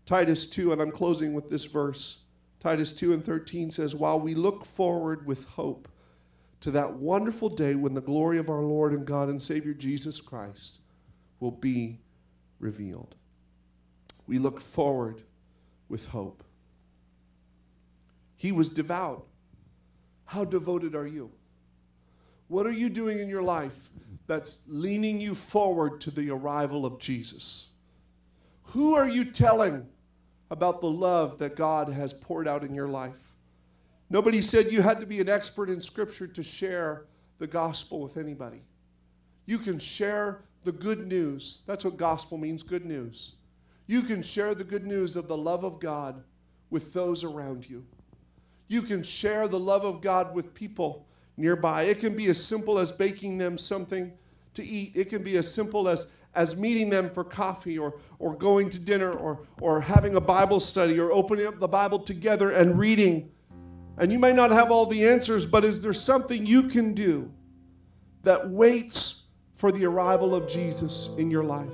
Titus 0.06 0.46
2, 0.46 0.72
and 0.72 0.80
I'm 0.80 0.90
closing 0.90 1.32
with 1.32 1.48
this 1.48 1.64
verse. 1.64 2.18
Titus 2.60 2.92
2 2.92 3.12
and 3.12 3.24
13 3.24 3.70
says, 3.70 3.94
While 3.94 4.20
we 4.20 4.34
look 4.34 4.64
forward 4.64 5.26
with 5.26 5.44
hope 5.44 5.88
to 6.60 6.70
that 6.70 6.94
wonderful 6.94 7.48
day 7.48 7.74
when 7.74 7.94
the 7.94 8.00
glory 8.00 8.38
of 8.38 8.48
our 8.48 8.62
Lord 8.62 8.92
and 8.92 9.04
God 9.04 9.28
and 9.28 9.42
Savior 9.42 9.74
Jesus 9.74 10.20
Christ 10.20 10.78
will 11.40 11.50
be 11.50 11.98
revealed. 12.60 13.16
We 14.28 14.38
look 14.38 14.60
forward 14.60 15.22
with 15.88 16.06
hope. 16.06 16.44
He 18.36 18.52
was 18.52 18.70
devout. 18.70 19.26
How 20.24 20.44
devoted 20.44 20.94
are 20.94 21.06
you? 21.06 21.30
What 22.46 22.66
are 22.66 22.72
you 22.72 22.88
doing 22.88 23.18
in 23.18 23.28
your 23.28 23.42
life 23.42 23.90
that's 24.26 24.58
leaning 24.66 25.20
you 25.20 25.34
forward 25.34 26.00
to 26.02 26.10
the 26.10 26.30
arrival 26.30 26.86
of 26.86 26.98
Jesus? 26.98 27.68
Who 28.72 28.94
are 28.94 29.08
you 29.08 29.26
telling 29.26 29.86
about 30.50 30.80
the 30.80 30.88
love 30.88 31.36
that 31.38 31.56
God 31.56 31.90
has 31.90 32.14
poured 32.14 32.48
out 32.48 32.64
in 32.64 32.74
your 32.74 32.88
life? 32.88 33.36
Nobody 34.08 34.40
said 34.40 34.72
you 34.72 34.80
had 34.80 34.98
to 35.00 35.04
be 35.06 35.20
an 35.20 35.28
expert 35.28 35.68
in 35.68 35.78
Scripture 35.78 36.26
to 36.26 36.42
share 36.42 37.04
the 37.38 37.46
gospel 37.46 38.00
with 38.00 38.16
anybody. 38.16 38.62
You 39.44 39.58
can 39.58 39.78
share 39.78 40.44
the 40.62 40.72
good 40.72 41.06
news. 41.06 41.60
That's 41.66 41.84
what 41.84 41.98
gospel 41.98 42.38
means 42.38 42.62
good 42.62 42.86
news. 42.86 43.32
You 43.88 44.00
can 44.00 44.22
share 44.22 44.54
the 44.54 44.64
good 44.64 44.86
news 44.86 45.16
of 45.16 45.28
the 45.28 45.36
love 45.36 45.64
of 45.64 45.78
God 45.78 46.22
with 46.70 46.94
those 46.94 47.24
around 47.24 47.68
you. 47.68 47.84
You 48.68 48.80
can 48.80 49.02
share 49.02 49.48
the 49.48 49.60
love 49.60 49.84
of 49.84 50.00
God 50.00 50.34
with 50.34 50.54
people 50.54 51.06
nearby. 51.36 51.82
It 51.82 52.00
can 52.00 52.16
be 52.16 52.28
as 52.28 52.42
simple 52.42 52.78
as 52.78 52.90
baking 52.90 53.36
them 53.36 53.58
something 53.58 54.12
to 54.54 54.64
eat, 54.64 54.92
it 54.94 55.08
can 55.08 55.22
be 55.22 55.36
as 55.36 55.52
simple 55.52 55.88
as 55.88 56.06
as 56.34 56.56
meeting 56.56 56.88
them 56.88 57.10
for 57.10 57.24
coffee 57.24 57.78
or, 57.78 57.94
or 58.18 58.34
going 58.34 58.70
to 58.70 58.78
dinner 58.78 59.12
or, 59.12 59.46
or 59.60 59.80
having 59.80 60.16
a 60.16 60.20
Bible 60.20 60.60
study 60.60 60.98
or 60.98 61.12
opening 61.12 61.46
up 61.46 61.58
the 61.58 61.68
Bible 61.68 61.98
together 61.98 62.50
and 62.50 62.78
reading. 62.78 63.30
And 63.98 64.10
you 64.10 64.18
may 64.18 64.32
not 64.32 64.50
have 64.50 64.70
all 64.70 64.86
the 64.86 65.06
answers, 65.06 65.44
but 65.44 65.64
is 65.64 65.80
there 65.80 65.92
something 65.92 66.46
you 66.46 66.64
can 66.64 66.94
do 66.94 67.30
that 68.22 68.48
waits 68.48 69.24
for 69.54 69.70
the 69.70 69.84
arrival 69.84 70.34
of 70.34 70.48
Jesus 70.48 71.10
in 71.18 71.30
your 71.30 71.44
life? 71.44 71.68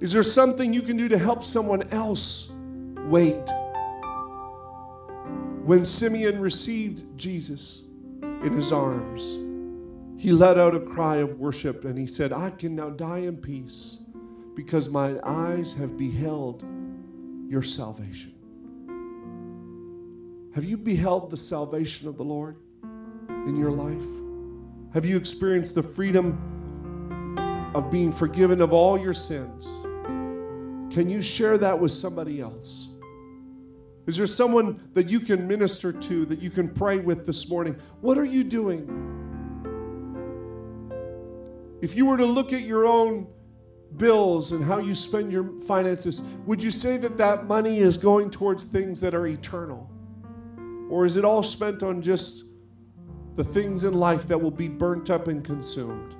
Is 0.00 0.12
there 0.12 0.22
something 0.22 0.74
you 0.74 0.82
can 0.82 0.96
do 0.96 1.08
to 1.08 1.16
help 1.16 1.44
someone 1.44 1.82
else 1.90 2.50
wait? 3.06 3.48
When 5.64 5.84
Simeon 5.84 6.40
received 6.40 7.16
Jesus 7.16 7.84
in 8.22 8.52
his 8.52 8.72
arms, 8.72 9.45
he 10.18 10.32
let 10.32 10.58
out 10.58 10.74
a 10.74 10.80
cry 10.80 11.16
of 11.16 11.38
worship 11.38 11.84
and 11.84 11.98
he 11.98 12.06
said, 12.06 12.32
I 12.32 12.50
can 12.50 12.74
now 12.74 12.90
die 12.90 13.18
in 13.18 13.36
peace 13.36 13.98
because 14.54 14.88
my 14.88 15.18
eyes 15.22 15.74
have 15.74 15.98
beheld 15.98 16.64
your 17.48 17.62
salvation. 17.62 18.32
Have 20.54 20.64
you 20.64 20.78
beheld 20.78 21.30
the 21.30 21.36
salvation 21.36 22.08
of 22.08 22.16
the 22.16 22.24
Lord 22.24 22.56
in 23.28 23.56
your 23.56 23.70
life? 23.70 24.94
Have 24.94 25.04
you 25.04 25.18
experienced 25.18 25.74
the 25.74 25.82
freedom 25.82 26.38
of 27.74 27.90
being 27.90 28.10
forgiven 28.10 28.62
of 28.62 28.72
all 28.72 28.98
your 28.98 29.12
sins? 29.12 29.82
Can 30.94 31.10
you 31.10 31.20
share 31.20 31.58
that 31.58 31.78
with 31.78 31.92
somebody 31.92 32.40
else? 32.40 32.88
Is 34.06 34.16
there 34.16 34.26
someone 34.26 34.80
that 34.94 35.10
you 35.10 35.20
can 35.20 35.46
minister 35.46 35.92
to, 35.92 36.24
that 36.24 36.40
you 36.40 36.48
can 36.48 36.68
pray 36.70 37.00
with 37.00 37.26
this 37.26 37.50
morning? 37.50 37.76
What 38.00 38.16
are 38.16 38.24
you 38.24 38.44
doing? 38.44 39.15
If 41.86 41.94
you 41.94 42.04
were 42.04 42.16
to 42.16 42.26
look 42.26 42.52
at 42.52 42.62
your 42.62 42.84
own 42.84 43.28
bills 43.96 44.50
and 44.50 44.64
how 44.64 44.78
you 44.80 44.92
spend 44.92 45.30
your 45.30 45.52
finances, 45.68 46.20
would 46.44 46.60
you 46.60 46.72
say 46.72 46.96
that 46.96 47.16
that 47.16 47.46
money 47.46 47.78
is 47.78 47.96
going 47.96 48.28
towards 48.28 48.64
things 48.64 49.00
that 49.02 49.14
are 49.14 49.28
eternal? 49.28 49.88
Or 50.90 51.04
is 51.04 51.16
it 51.16 51.24
all 51.24 51.44
spent 51.44 51.84
on 51.84 52.02
just 52.02 52.42
the 53.36 53.44
things 53.44 53.84
in 53.84 53.94
life 53.94 54.26
that 54.26 54.36
will 54.36 54.50
be 54.50 54.66
burnt 54.66 55.10
up 55.10 55.28
and 55.28 55.44
consumed? 55.44 56.16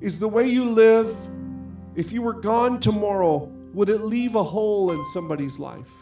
Is 0.00 0.18
the 0.18 0.26
way 0.26 0.48
you 0.48 0.64
live, 0.64 1.16
if 1.94 2.10
you 2.10 2.22
were 2.22 2.40
gone 2.40 2.80
tomorrow, 2.80 3.48
would 3.72 3.88
it 3.88 4.00
leave 4.00 4.34
a 4.34 4.42
hole 4.42 4.90
in 4.90 5.04
somebody's 5.12 5.60
life? 5.60 5.92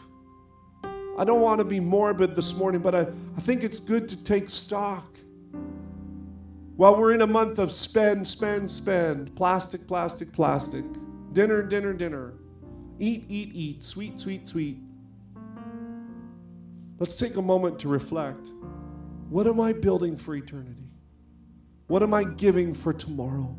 I 1.19 1.23
don't 1.23 1.41
want 1.41 1.59
to 1.59 1.65
be 1.65 1.79
morbid 1.79 2.35
this 2.35 2.55
morning, 2.55 2.81
but 2.81 2.95
I, 2.95 3.01
I 3.37 3.41
think 3.41 3.63
it's 3.63 3.79
good 3.79 4.09
to 4.09 4.23
take 4.23 4.49
stock. 4.49 5.15
While 6.77 6.97
we're 6.97 7.13
in 7.13 7.21
a 7.21 7.27
month 7.27 7.57
of 7.57 7.71
spend, 7.71 8.27
spend, 8.27 8.69
spend, 8.69 9.33
plastic, 9.37 9.87
plastic, 9.87 10.33
plastic, 10.33 10.83
dinner, 11.31 11.63
dinner, 11.63 11.93
dinner, 11.93 12.33
eat, 12.99 13.23
eat, 13.29 13.51
eat, 13.53 13.81
sweet, 13.81 14.19
sweet, 14.19 14.45
sweet. 14.45 14.77
Let's 16.99 17.15
take 17.15 17.37
a 17.37 17.41
moment 17.41 17.79
to 17.79 17.87
reflect. 17.87 18.49
What 19.29 19.47
am 19.47 19.61
I 19.61 19.71
building 19.71 20.17
for 20.17 20.35
eternity? 20.35 20.89
What 21.87 22.03
am 22.03 22.13
I 22.13 22.25
giving 22.25 22.73
for 22.73 22.91
tomorrow? 22.91 23.57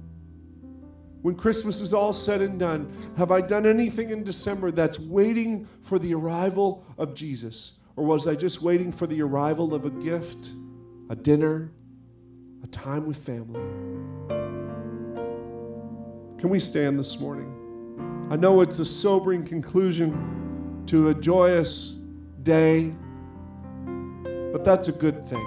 When 1.23 1.37
Christmas 1.37 1.81
is 1.81 1.95
all 1.95 2.13
said 2.13 2.43
and 2.43 2.59
done, 2.59 2.93
have 3.17 3.31
I 3.31 3.41
done 3.41 3.65
anything 3.65 4.11
in 4.11 4.25
December 4.25 4.71
that's 4.71 4.99
waiting 4.99 5.67
for 5.81 5.99
the 5.99 6.15
arrival 6.15 6.85
of 6.99 7.15
Jesus? 7.15 7.79
Or 7.97 8.05
was 8.05 8.27
I 8.27 8.35
just 8.35 8.61
waiting 8.61 8.93
for 8.93 9.07
the 9.07 9.23
arrival 9.23 9.75
of 9.75 9.87
a 9.87 9.91
gift, 9.91 10.53
a 11.09 11.17
dinner, 11.17 11.73
a 12.63 12.67
time 12.69 13.07
with 13.07 13.17
family? 13.17 13.61
Can 16.39 16.51
we 16.51 16.61
stand 16.61 16.99
this 16.99 17.19
morning? 17.19 17.53
I 18.31 18.37
know 18.37 18.61
it's 18.61 18.79
a 18.79 18.85
sobering 18.85 19.45
conclusion 19.45 20.83
to 20.87 21.09
a 21.09 21.15
joyous 21.15 21.99
day 22.43 22.93
but 24.57 24.65
that's 24.65 24.89
a 24.89 24.93
good 24.93 25.29
thing. 25.29 25.45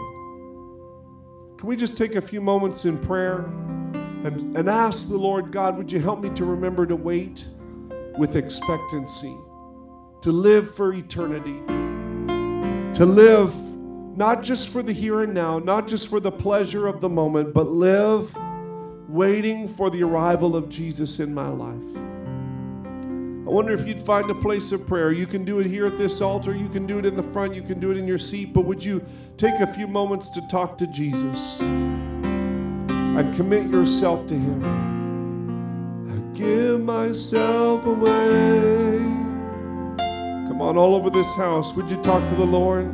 Can 1.57 1.67
we 1.67 1.75
just 1.75 1.97
take 1.97 2.13
a 2.13 2.21
few 2.21 2.41
moments 2.41 2.85
in 2.85 2.99
prayer 2.99 3.39
and, 4.23 4.55
and 4.55 4.69
ask 4.69 5.09
the 5.09 5.17
Lord, 5.17 5.51
God, 5.51 5.77
would 5.77 5.91
you 5.91 5.99
help 5.99 6.21
me 6.21 6.29
to 6.35 6.45
remember 6.45 6.85
to 6.85 6.95
wait 6.95 7.47
with 8.19 8.35
expectancy, 8.35 9.35
to 10.21 10.31
live 10.31 10.75
for 10.75 10.93
eternity, 10.93 11.59
to 12.93 13.03
live 13.03 13.51
not 14.19 14.43
just 14.43 14.73
for 14.73 14.83
the 14.83 14.91
here 14.91 15.21
and 15.21 15.33
now, 15.33 15.59
not 15.59 15.87
just 15.87 16.09
for 16.09 16.19
the 16.19 16.29
pleasure 16.29 16.87
of 16.87 16.99
the 16.99 17.07
moment, 17.07 17.53
but 17.53 17.69
live 17.69 18.35
waiting 19.07 19.65
for 19.65 19.89
the 19.89 20.03
arrival 20.03 20.57
of 20.57 20.67
Jesus 20.67 21.21
in 21.21 21.33
my 21.33 21.47
life. 21.47 21.95
I 23.47 23.49
wonder 23.49 23.71
if 23.71 23.87
you'd 23.87 24.01
find 24.01 24.29
a 24.29 24.35
place 24.35 24.73
of 24.73 24.85
prayer. 24.85 25.13
You 25.13 25.25
can 25.25 25.45
do 25.45 25.59
it 25.59 25.67
here 25.67 25.85
at 25.85 25.97
this 25.97 26.19
altar, 26.19 26.53
you 26.53 26.67
can 26.67 26.85
do 26.85 26.99
it 26.99 27.05
in 27.05 27.15
the 27.15 27.23
front, 27.23 27.55
you 27.55 27.61
can 27.61 27.79
do 27.79 27.91
it 27.91 27.97
in 27.97 28.05
your 28.05 28.17
seat, 28.17 28.51
but 28.51 28.65
would 28.65 28.83
you 28.83 29.01
take 29.37 29.57
a 29.61 29.67
few 29.67 29.87
moments 29.87 30.29
to 30.31 30.41
talk 30.51 30.77
to 30.79 30.87
Jesus 30.87 31.61
and 31.61 33.33
commit 33.35 33.69
yourself 33.69 34.27
to 34.27 34.35
Him? 34.35 34.65
I 36.11 36.37
give 36.37 36.81
myself 36.81 37.85
away. 37.85 38.99
Come 40.49 40.61
on, 40.61 40.75
all 40.75 40.93
over 40.93 41.09
this 41.09 41.33
house, 41.37 41.73
would 41.73 41.89
you 41.89 41.95
talk 42.01 42.27
to 42.27 42.35
the 42.35 42.45
Lord? 42.45 42.93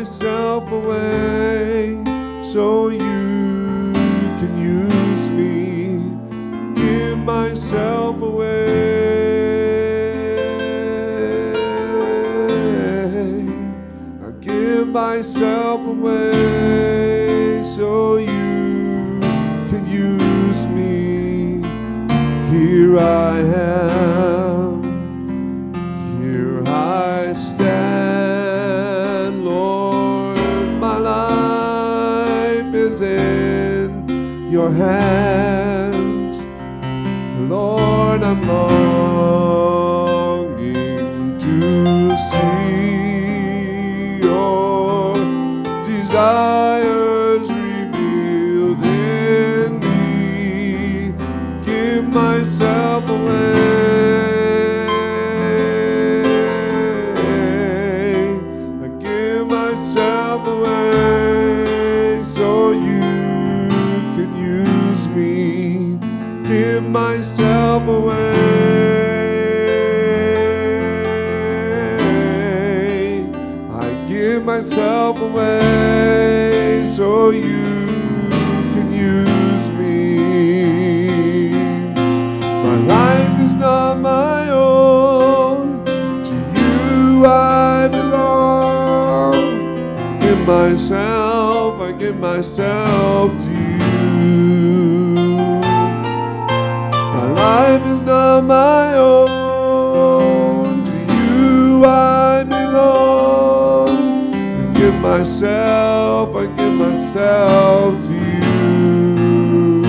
Myself 0.00 0.64
away 0.72 2.02
so 2.42 2.88
you 2.88 3.92
can 4.40 4.56
use 4.56 5.28
me. 5.28 6.00
Give 6.74 7.18
myself 7.18 8.22
away. 8.22 8.48
I 14.24 14.30
give 14.40 14.88
myself 14.88 15.80
away 15.86 17.62
so 17.62 18.16
you 18.16 19.20
can 19.68 19.84
use 19.86 20.64
me. 20.64 21.60
Here 22.50 22.98
I 22.98 23.38
am, 23.40 24.49
your 34.60 34.72
hands. 34.72 36.42
Lord, 37.48 38.22
I'm 38.22 38.42
longing 38.42 39.19
away 75.30 76.86
so 76.86 77.26
oh, 77.26 77.30
you 77.30 77.86
can 78.74 78.92
use 78.92 79.68
me. 79.78 81.50
My 82.66 82.76
life 82.96 83.40
is 83.46 83.56
not 83.56 83.98
my 84.00 84.50
own, 84.50 85.84
to 85.84 86.34
you 86.56 87.26
I 87.26 87.88
belong. 87.88 89.34
Give 90.20 90.40
myself, 90.46 91.80
I 91.80 91.92
give 91.92 92.18
myself 92.18 93.30
to 93.44 93.50
you. 93.50 93.80
My 97.14 97.26
life 97.32 97.86
is 97.86 98.02
not 98.02 98.44
my 98.44 98.94
own, 98.94 99.29
myself, 105.20 106.34
I 106.34 106.46
give 106.56 106.72
myself 106.72 108.02
to 108.06 108.14
you. 108.14 109.82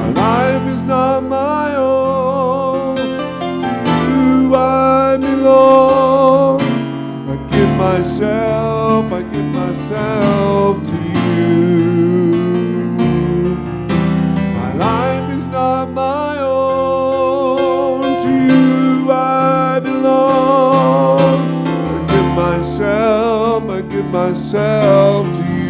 My 0.00 0.08
life 0.12 0.64
is 0.74 0.84
not 0.84 1.22
my 1.22 1.74
own, 1.74 2.96
to 2.96 3.94
you 4.10 4.54
I 4.54 5.16
belong. 5.16 6.60
I 7.30 7.36
give 7.50 7.70
myself, 7.78 8.61
myself, 24.10 25.26
to 25.36 25.56
you. 25.56 25.61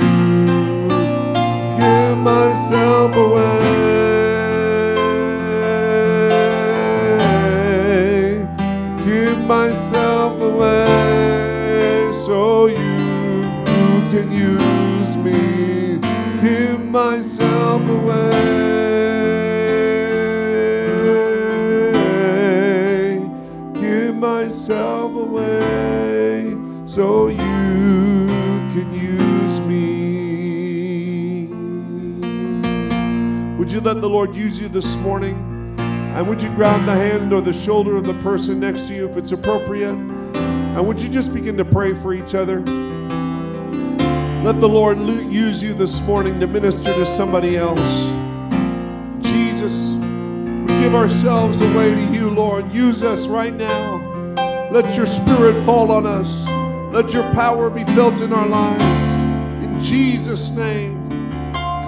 Let 33.85 34.01
the 34.01 34.09
Lord 34.09 34.35
use 34.35 34.61
you 34.61 34.69
this 34.69 34.95
morning? 34.97 35.35
And 35.79 36.29
would 36.29 36.41
you 36.41 36.55
grab 36.55 36.87
the 36.87 36.93
hand 36.93 37.33
or 37.33 37.41
the 37.41 37.53
shoulder 37.53 37.97
of 37.97 38.05
the 38.05 38.15
person 38.15 38.61
next 38.61 38.87
to 38.89 38.95
you 38.95 39.09
if 39.09 39.17
it's 39.17 39.33
appropriate? 39.33 39.95
And 39.95 40.87
would 40.87 41.03
you 41.03 41.09
just 41.09 41.35
begin 41.35 41.57
to 41.57 41.65
pray 41.65 41.93
for 41.93 42.15
each 42.15 42.37
other? 42.37 42.61
Let 44.45 44.61
the 44.61 44.69
Lord 44.69 44.99
use 44.99 45.63
you 45.63 45.75
this 45.75 46.01
morning 46.03 46.39
to 46.39 46.47
minister 46.47 46.95
to 46.95 47.05
somebody 47.05 47.57
else. 47.57 47.81
Jesus, 49.21 49.95
we 49.95 50.81
give 50.81 50.95
ourselves 50.95 51.61
away 51.61 51.95
to 51.95 52.13
you, 52.13 52.31
Lord. 52.31 52.73
Use 52.73 53.03
us 53.03 53.27
right 53.27 53.55
now. 53.55 53.97
Let 54.71 54.95
your 54.97 55.07
spirit 55.07 55.61
fall 55.65 55.91
on 55.91 56.07
us. 56.07 56.47
Let 56.95 57.13
your 57.13 57.25
power 57.33 57.69
be 57.69 57.85
felt 57.97 58.21
in 58.21 58.33
our 58.33 58.47
lives. 58.47 59.65
In 59.65 59.81
Jesus' 59.81 60.51
name. 60.51 60.92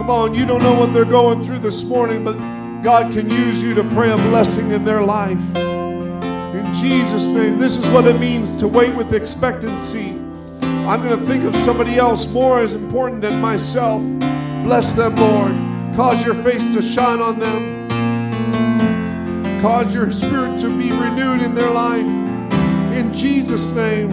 Come 0.04 0.10
on, 0.10 0.34
you 0.34 0.44
don't 0.44 0.62
know 0.62 0.78
what 0.78 0.92
they're 0.92 1.06
going 1.06 1.40
through 1.40 1.60
this 1.60 1.82
morning, 1.82 2.24
but 2.24 2.34
God 2.82 3.10
can 3.10 3.30
use 3.30 3.62
you 3.62 3.72
to 3.72 3.82
pray 3.84 4.12
a 4.12 4.16
blessing 4.16 4.70
in 4.70 4.84
their 4.84 5.00
life. 5.00 5.40
In 5.56 6.74
Jesus' 6.74 7.28
name, 7.28 7.56
this 7.56 7.78
is 7.78 7.88
what 7.88 8.06
it 8.06 8.20
means 8.20 8.54
to 8.56 8.68
wait 8.68 8.94
with 8.94 9.14
expectancy. 9.14 10.10
I'm 10.60 11.02
going 11.02 11.18
to 11.18 11.24
think 11.24 11.44
of 11.44 11.56
somebody 11.56 11.96
else 11.96 12.26
more 12.26 12.60
as 12.60 12.74
important 12.74 13.22
than 13.22 13.40
myself. 13.40 14.02
Bless 14.62 14.92
them, 14.92 15.16
Lord. 15.16 15.52
Cause 15.96 16.22
your 16.22 16.34
face 16.34 16.74
to 16.74 16.82
shine 16.82 17.20
on 17.22 17.38
them. 17.38 17.88
Cause 19.62 19.94
your 19.94 20.12
spirit 20.12 20.60
to 20.60 20.68
be 20.68 20.90
renewed 20.90 21.40
in 21.40 21.54
their 21.54 21.70
life. 21.70 22.04
In 22.94 23.10
Jesus' 23.10 23.70
name. 23.70 24.10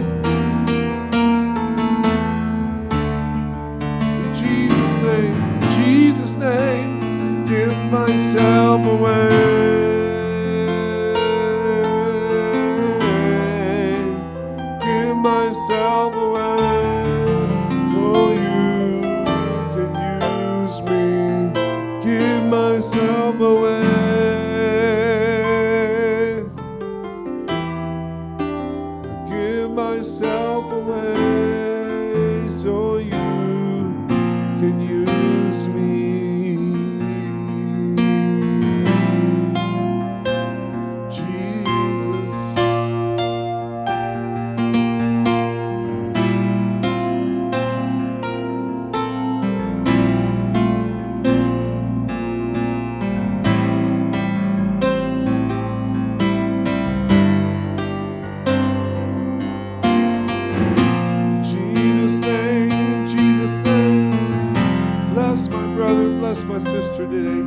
Name. 6.42 7.44
Give 7.46 7.76
myself 7.90 8.80
away. 8.84 9.28
Give 14.80 15.16
myself 15.16 16.14
away. 16.14 16.56
You 17.94 18.12
can 19.74 19.92
use 20.42 20.78
me. 20.88 21.04
Give 22.02 22.44
myself 22.44 23.40
away. 23.40 23.81
Of 67.00 67.10
Jesus 67.10 67.46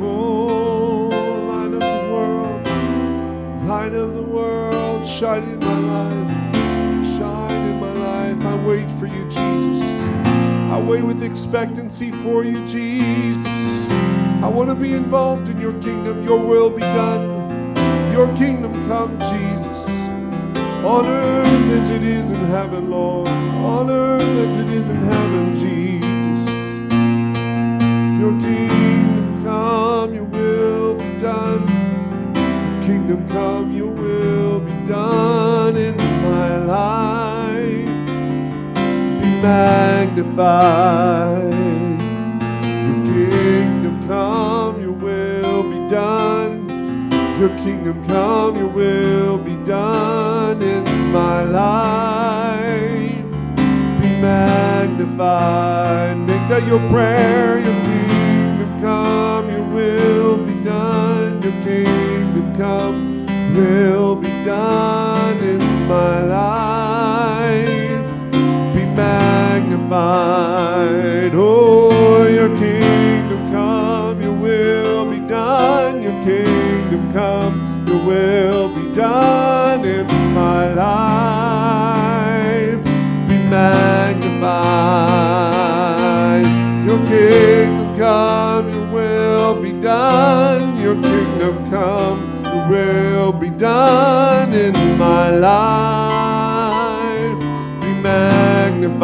Oh, 0.00 1.08
name 1.10 1.74
of 1.74 1.80
the 1.80 2.12
world, 2.12 2.66
Name 3.66 3.94
of 3.94 4.14
the 4.14 4.22
world 4.22 5.06
shine 5.06 5.44
in 5.44 5.60
my 5.60 5.78
life, 5.80 7.16
shine 7.18 7.70
in 7.70 7.80
my 7.80 7.92
life. 7.92 8.44
I 8.46 8.66
wait 8.66 8.90
for 9.00 9.06
you, 9.06 9.24
Jesus. 9.26 9.82
I 10.72 10.80
wait 10.80 11.02
with 11.04 11.22
expectancy 11.22 12.12
for 12.12 12.44
you, 12.44 12.66
Jesus. 12.66 13.09
Be 14.80 14.94
involved 14.94 15.48
in 15.48 15.60
your 15.60 15.74
kingdom. 15.74 16.24
Your 16.24 16.38
will 16.38 16.70
be 16.70 16.80
done. 16.80 17.74
Your 18.12 18.34
kingdom 18.36 18.72
come, 18.88 19.18
Jesus. 19.18 19.88
On 20.84 21.06
earth 21.06 21.78
as 21.78 21.90
it 21.90 22.02
is 22.02 22.30
in 22.30 22.40
heaven, 22.46 22.90
Lord. 22.90 23.28
On 23.28 23.90
earth 23.90 24.22
as 24.22 24.60
it 24.60 24.70
is 24.70 24.88
in 24.88 24.96
heaven, 24.96 25.54
Jesus. 25.54 26.48
Your 28.20 28.32
kingdom 28.40 29.44
come, 29.44 30.14
your 30.14 30.24
will 30.24 30.94
be 30.94 31.18
done. 31.18 31.66
Your 32.34 32.82
kingdom 32.82 33.28
come, 33.28 33.72
your 33.74 33.88
will 33.88 34.60
be 34.60 34.72
done 34.86 35.76
in 35.76 35.96
my 35.96 36.56
life 36.56 37.88
be 39.20 39.28
magnified. 39.42 41.49
Kingdom 47.58 48.04
come, 48.06 48.56
your 48.56 48.68
will 48.68 49.38
be 49.38 49.56
done 49.64 50.62
in 50.62 50.84
my 51.12 51.42
life. 51.42 53.24
Be 54.00 54.08
magnified. 54.20 56.16
Make 56.18 56.48
that 56.48 56.66
your 56.66 56.80
prayer. 56.90 57.58
Your 57.58 57.80
kingdom 57.84 58.80
come, 58.80 59.50
your 59.50 59.64
will 59.64 60.36
be 60.38 60.54
done. 60.62 61.42
Your 61.42 61.52
kingdom 61.62 62.54
come, 62.56 63.26
will 63.54 64.16
be 64.16 64.30
done 64.44 65.38
in 65.38 65.60
my 65.88 66.20
life 66.24 67.00
be 68.74 68.84
magnified. 68.86 69.90
Oh, 71.34 72.26
your 72.26 72.48
kingdom 72.58 72.89
come, 77.12 77.84
your 77.86 78.04
will 78.04 78.68
be 78.74 78.92
done 78.94 79.84
in 79.84 80.06
my 80.34 80.72
life. 80.74 82.82
Be 83.28 83.36
magnified. 83.48 84.50
Your 86.86 86.98
kingdom 87.06 87.96
come, 87.96 88.72
your 88.72 88.86
will 88.92 89.60
be 89.60 89.72
done. 89.80 90.80
Your 90.80 90.94
kingdom 90.94 91.70
come, 91.70 92.42
your 92.44 92.68
will 92.68 93.32
be 93.32 93.50
done 93.50 94.52
in 94.52 94.72
my 94.98 95.30
life. 95.30 97.38
Be 97.80 97.92
magnified. 98.00 98.98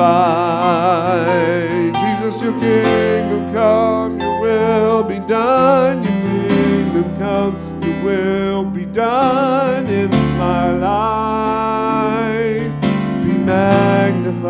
Jesus, 1.94 2.42
your 2.42 2.52
kingdom 2.59 3.52
come, 3.52 4.18
your 4.20 4.40
will 4.40 5.02
be 5.02 5.18
done. 5.20 6.02
Your 6.02 6.48
kingdom 6.48 7.16
come, 7.18 7.57
will 8.07 8.64
be 8.64 8.84
done 8.84 9.86
in 9.88 10.09
my 10.38 10.70
life. 10.72 12.72
Be 13.24 13.32
magnified. 13.32 14.46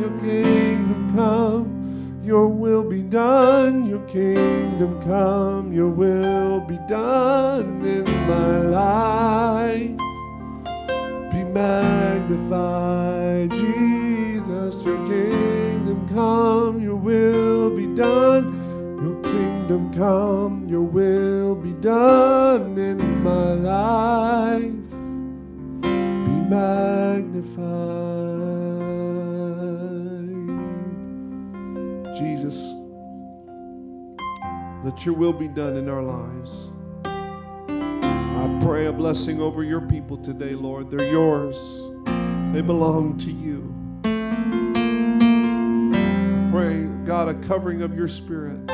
Your 0.00 0.18
kingdom 0.18 1.12
come, 1.14 2.22
your 2.24 2.48
will 2.48 2.88
be 2.88 3.02
done. 3.02 3.86
Your 3.86 4.00
kingdom 4.06 4.98
come, 5.02 5.74
your 5.74 5.90
will 5.90 6.60
be 6.60 6.78
done 6.88 7.86
in 7.86 8.04
my 8.26 8.58
life 8.80 10.00
be 11.30 11.44
magnified. 11.44 13.50
Jesus, 13.50 14.82
your 14.84 14.96
kingdom 15.06 16.08
come, 16.08 16.80
your 16.80 16.96
will 16.96 17.70
be 17.76 17.86
done. 17.94 18.56
Your 19.02 19.20
kingdom 19.22 19.92
come, 19.94 20.59
your 20.70 20.82
will 20.82 21.56
be 21.56 21.72
done 21.72 22.78
in 22.78 23.24
my 23.24 23.54
life. 23.54 24.90
Be 25.82 25.88
magnified. 26.48 27.56
Jesus, 32.16 32.72
let 34.84 35.04
your 35.04 35.16
will 35.16 35.32
be 35.32 35.48
done 35.48 35.76
in 35.76 35.88
our 35.88 36.04
lives. 36.04 36.68
I 37.04 38.60
pray 38.62 38.86
a 38.86 38.92
blessing 38.92 39.40
over 39.42 39.64
your 39.64 39.80
people 39.80 40.18
today, 40.18 40.54
Lord. 40.54 40.88
They're 40.88 41.10
yours, 41.10 41.82
they 42.54 42.62
belong 42.62 43.18
to 43.18 43.32
you. 43.32 43.74
I 45.92 46.48
pray, 46.52 46.84
God, 47.04 47.26
a 47.26 47.34
covering 47.48 47.82
of 47.82 47.92
your 47.96 48.06
spirit, 48.06 48.70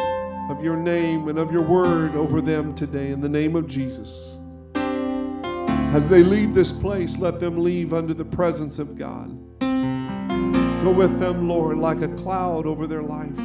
of 0.49 0.62
your 0.62 0.76
name, 0.76 1.28
and 1.28 1.38
of 1.38 1.53
your 1.53 1.62
word 1.62 2.14
over 2.14 2.40
them 2.40 2.74
today 2.74 3.11
in 3.11 3.20
the 3.20 3.28
name 3.28 3.57
of 3.57 3.66
Jesus. 3.66 4.38
As 4.74 6.09
they 6.09 6.22
leave 6.22 6.55
this 6.55 6.70
place, 6.70 7.18
let 7.18 7.40
them 7.40 7.62
leave 7.62 7.92
under 7.92 8.14
the 8.14 8.24
presence 8.24 8.78
of 8.78 8.97
God. 8.97 9.28
Go 9.61 10.92
with 10.92 11.18
them, 11.18 11.49
Lord, 11.49 11.78
like 11.78 12.03
a 12.03 12.09
cloud 12.09 12.66
over 12.66 12.86
their 12.86 13.03
life. 13.03 13.36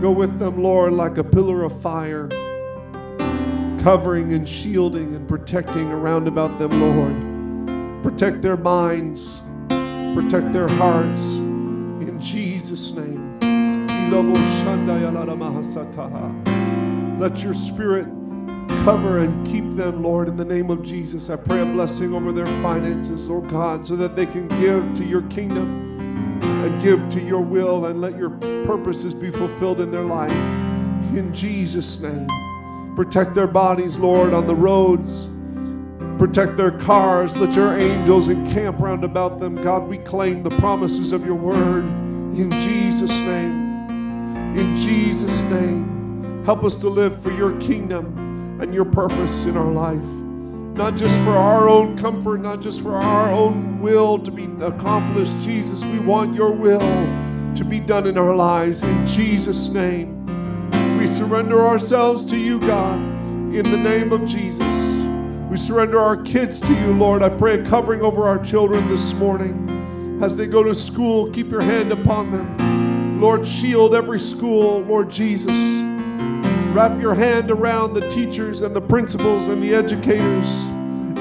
Go 0.00 0.10
with 0.10 0.38
them, 0.38 0.62
Lord, 0.62 0.94
like 0.94 1.18
a 1.18 1.24
pillar 1.24 1.62
of 1.64 1.82
fire 1.82 2.28
covering 3.82 4.34
and 4.34 4.46
shielding 4.46 5.14
and 5.14 5.26
protecting 5.26 5.90
around 5.90 6.28
about 6.28 6.58
them, 6.58 6.70
Lord. 6.80 8.02
Protect 8.02 8.42
their 8.42 8.56
minds, 8.56 9.42
protect 9.68 10.52
their 10.52 10.68
hearts 10.68 11.22
in 11.22 12.18
Jesus' 12.20 12.92
name. 12.92 13.38
Let 17.20 17.44
your 17.44 17.54
spirit 17.54 18.06
cover 18.84 19.18
and 19.18 19.46
keep 19.46 19.76
them, 19.76 20.02
Lord, 20.02 20.26
in 20.26 20.36
the 20.36 20.44
name 20.44 20.70
of 20.70 20.82
Jesus. 20.82 21.30
I 21.30 21.36
pray 21.36 21.60
a 21.60 21.64
blessing 21.64 22.12
over 22.12 22.32
their 22.32 22.46
finances, 22.60 23.28
Lord 23.28 23.48
God, 23.48 23.86
so 23.86 23.94
that 23.94 24.16
they 24.16 24.26
can 24.26 24.48
give 24.60 24.94
to 24.94 25.04
your 25.04 25.22
kingdom 25.28 26.40
and 26.42 26.82
give 26.82 27.08
to 27.10 27.20
your 27.20 27.40
will 27.40 27.86
and 27.86 28.00
let 28.00 28.16
your 28.16 28.30
purposes 28.64 29.14
be 29.14 29.30
fulfilled 29.30 29.80
in 29.80 29.92
their 29.92 30.02
life. 30.02 30.32
In 31.14 31.30
Jesus' 31.32 32.00
name. 32.00 32.26
Protect 32.96 33.34
their 33.34 33.46
bodies, 33.46 33.98
Lord, 33.98 34.34
on 34.34 34.46
the 34.46 34.54
roads. 34.54 35.28
Protect 36.18 36.56
their 36.56 36.72
cars. 36.72 37.36
Let 37.36 37.54
your 37.54 37.78
angels 37.78 38.28
encamp 38.28 38.80
round 38.80 39.04
about 39.04 39.38
them. 39.38 39.54
God, 39.54 39.86
we 39.86 39.98
claim 39.98 40.42
the 40.42 40.50
promises 40.58 41.12
of 41.12 41.24
your 41.24 41.36
word 41.36 41.84
in 42.34 42.50
Jesus' 42.50 43.20
name. 43.20 43.69
In 44.56 44.76
Jesus' 44.76 45.42
name. 45.42 46.42
Help 46.44 46.64
us 46.64 46.74
to 46.76 46.88
live 46.88 47.22
for 47.22 47.30
your 47.30 47.58
kingdom 47.60 48.58
and 48.60 48.74
your 48.74 48.84
purpose 48.84 49.44
in 49.44 49.56
our 49.56 49.70
life. 49.70 50.02
Not 50.76 50.96
just 50.96 51.18
for 51.20 51.30
our 51.30 51.68
own 51.68 51.96
comfort, 51.96 52.38
not 52.38 52.60
just 52.60 52.80
for 52.80 52.96
our 52.96 53.30
own 53.30 53.80
will 53.80 54.18
to 54.18 54.30
be 54.30 54.44
accomplished. 54.64 55.38
Jesus, 55.40 55.84
we 55.84 55.98
want 55.98 56.34
your 56.34 56.50
will 56.50 56.80
to 57.54 57.64
be 57.64 57.78
done 57.80 58.06
in 58.06 58.16
our 58.18 58.34
lives. 58.34 58.82
In 58.82 59.06
Jesus' 59.06 59.68
name. 59.68 60.16
We 60.98 61.06
surrender 61.06 61.66
ourselves 61.66 62.24
to 62.26 62.36
you, 62.36 62.58
God, 62.60 62.98
in 63.54 63.62
the 63.62 63.76
name 63.76 64.12
of 64.12 64.26
Jesus. 64.26 64.62
We 65.50 65.56
surrender 65.56 65.98
our 65.98 66.16
kids 66.22 66.60
to 66.60 66.72
you, 66.74 66.92
Lord. 66.92 67.22
I 67.22 67.28
pray 67.28 67.60
a 67.60 67.64
covering 67.66 68.02
over 68.02 68.22
our 68.26 68.38
children 68.38 68.88
this 68.88 69.12
morning. 69.14 70.18
As 70.22 70.36
they 70.36 70.46
go 70.46 70.62
to 70.62 70.74
school, 70.74 71.30
keep 71.30 71.50
your 71.50 71.62
hand 71.62 71.92
upon 71.92 72.30
them. 72.30 72.79
Lord, 73.20 73.46
shield 73.46 73.94
every 73.94 74.18
school, 74.18 74.80
Lord 74.80 75.10
Jesus. 75.10 75.52
Wrap 76.72 76.98
your 76.98 77.14
hand 77.14 77.50
around 77.50 77.92
the 77.92 78.08
teachers 78.08 78.62
and 78.62 78.74
the 78.74 78.80
principals 78.80 79.48
and 79.48 79.62
the 79.62 79.74
educators. 79.74 80.56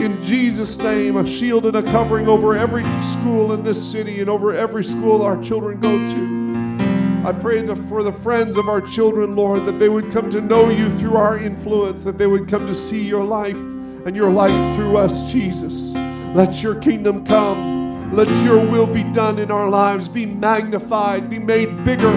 In 0.01 0.17
Jesus' 0.23 0.77
name, 0.77 1.17
a 1.17 1.27
shield 1.27 1.65
and 1.65 1.75
a 1.75 1.83
covering 1.83 2.29
over 2.29 2.55
every 2.55 2.85
school 3.01 3.51
in 3.51 3.63
this 3.63 3.91
city 3.91 4.21
and 4.21 4.29
over 4.29 4.53
every 4.53 4.83
school 4.83 5.21
our 5.21 5.41
children 5.43 5.81
go 5.81 5.97
to. 5.97 7.27
I 7.27 7.33
pray 7.33 7.63
that 7.63 7.75
for 7.89 8.01
the 8.01 8.13
friends 8.13 8.55
of 8.55 8.69
our 8.69 8.79
children, 8.79 9.35
Lord, 9.35 9.65
that 9.65 9.77
they 9.77 9.89
would 9.89 10.09
come 10.09 10.29
to 10.29 10.39
know 10.39 10.69
you 10.69 10.89
through 10.97 11.17
our 11.17 11.37
influence, 11.37 12.05
that 12.05 12.17
they 12.17 12.27
would 12.27 12.47
come 12.47 12.65
to 12.65 12.73
see 12.73 13.05
your 13.05 13.25
life 13.25 13.57
and 13.57 14.15
your 14.15 14.31
light 14.31 14.75
through 14.75 14.95
us, 14.95 15.29
Jesus. 15.29 15.93
Let 16.33 16.63
your 16.63 16.75
kingdom 16.75 17.25
come. 17.25 17.78
Let 18.11 18.27
your 18.43 18.65
will 18.65 18.87
be 18.87 19.03
done 19.03 19.39
in 19.39 19.51
our 19.51 19.69
lives. 19.69 20.09
Be 20.09 20.25
magnified, 20.25 21.29
be 21.29 21.39
made 21.39 21.83
bigger, 21.83 22.11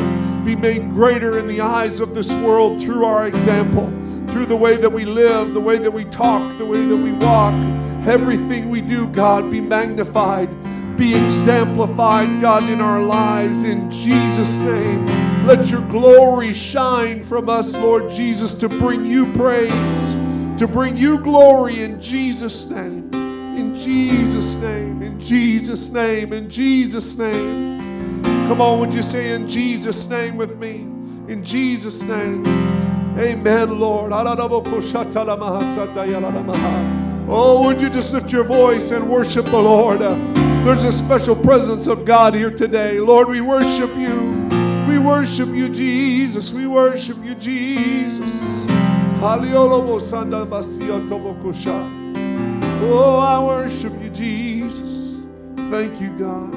be 0.44 0.56
made 0.56 0.90
greater 0.90 1.38
in 1.38 1.46
the 1.46 1.60
eyes 1.60 2.00
of 2.00 2.14
this 2.14 2.32
world 2.34 2.80
through 2.80 3.04
our 3.04 3.26
example, 3.26 3.86
through 4.32 4.46
the 4.46 4.56
way 4.56 4.76
that 4.76 4.90
we 4.90 5.04
live, 5.04 5.54
the 5.54 5.60
way 5.60 5.78
that 5.78 5.92
we 5.92 6.04
talk, 6.06 6.58
the 6.58 6.66
way 6.66 6.84
that 6.84 6.96
we 6.96 7.12
walk. 7.12 7.54
Everything 8.06 8.70
we 8.70 8.80
do, 8.80 9.06
God, 9.08 9.50
be 9.50 9.60
magnified 9.60 10.48
be 10.96 11.14
exemplified, 11.14 12.40
God, 12.40 12.68
in 12.70 12.80
our 12.80 13.02
lives 13.02 13.64
in 13.64 13.90
Jesus' 13.90 14.58
name. 14.58 15.04
Let 15.46 15.66
your 15.68 15.80
glory 15.88 16.52
shine 16.52 17.22
from 17.22 17.48
us, 17.48 17.74
Lord 17.74 18.10
Jesus, 18.10 18.52
to 18.54 18.68
bring 18.68 19.06
you 19.06 19.32
praise, 19.32 20.14
to 20.58 20.68
bring 20.68 20.96
you 20.96 21.18
glory 21.18 21.82
in 21.82 22.00
Jesus' 22.00 22.66
name. 22.66 23.01
Jesus' 23.82 24.54
name, 24.54 25.02
in 25.02 25.18
Jesus' 25.20 25.88
name, 25.90 26.32
in 26.32 26.48
Jesus' 26.48 27.16
name. 27.18 28.22
Come 28.46 28.60
on, 28.60 28.78
would 28.78 28.94
you 28.94 29.02
say 29.02 29.32
in 29.32 29.48
Jesus' 29.48 30.08
name 30.08 30.36
with 30.36 30.56
me? 30.56 30.86
In 31.26 31.42
Jesus' 31.42 32.02
name. 32.02 32.46
Amen, 33.18 33.80
Lord. 33.80 34.12
Oh, 37.28 37.62
would 37.64 37.80
you 37.80 37.90
just 37.90 38.12
lift 38.14 38.30
your 38.30 38.44
voice 38.44 38.90
and 38.92 39.08
worship 39.08 39.46
the 39.46 39.58
Lord? 39.58 40.00
There's 40.00 40.84
a 40.84 40.92
special 40.92 41.34
presence 41.34 41.88
of 41.88 42.04
God 42.04 42.34
here 42.34 42.50
today. 42.50 43.00
Lord, 43.00 43.28
we 43.28 43.40
worship 43.40 43.90
you. 43.96 44.48
We 44.88 44.98
worship 44.98 45.48
you, 45.48 45.68
Jesus. 45.68 46.52
We 46.52 46.68
worship 46.68 47.16
you, 47.24 47.34
Jesus. 47.34 48.66
Oh, 52.84 53.16
I 53.16 53.38
worship 53.38 53.92
you, 54.02 54.10
Jesus. 54.10 55.22
Thank 55.70 56.00
you, 56.00 56.10
God. 56.18 56.52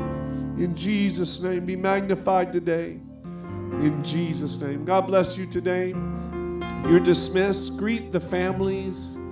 In 0.59 0.73
Jesus' 0.75 1.39
name, 1.39 1.67
be 1.67 1.75
magnified 1.75 2.51
today. 2.51 2.99
In 3.23 4.03
Jesus' 4.03 4.59
name. 4.59 4.85
God 4.85 5.01
bless 5.01 5.37
you 5.37 5.45
today. 5.45 5.93
You're 6.89 6.99
dismissed. 6.99 7.77
Greet 7.77 8.11
the 8.11 8.19
families. 8.19 9.19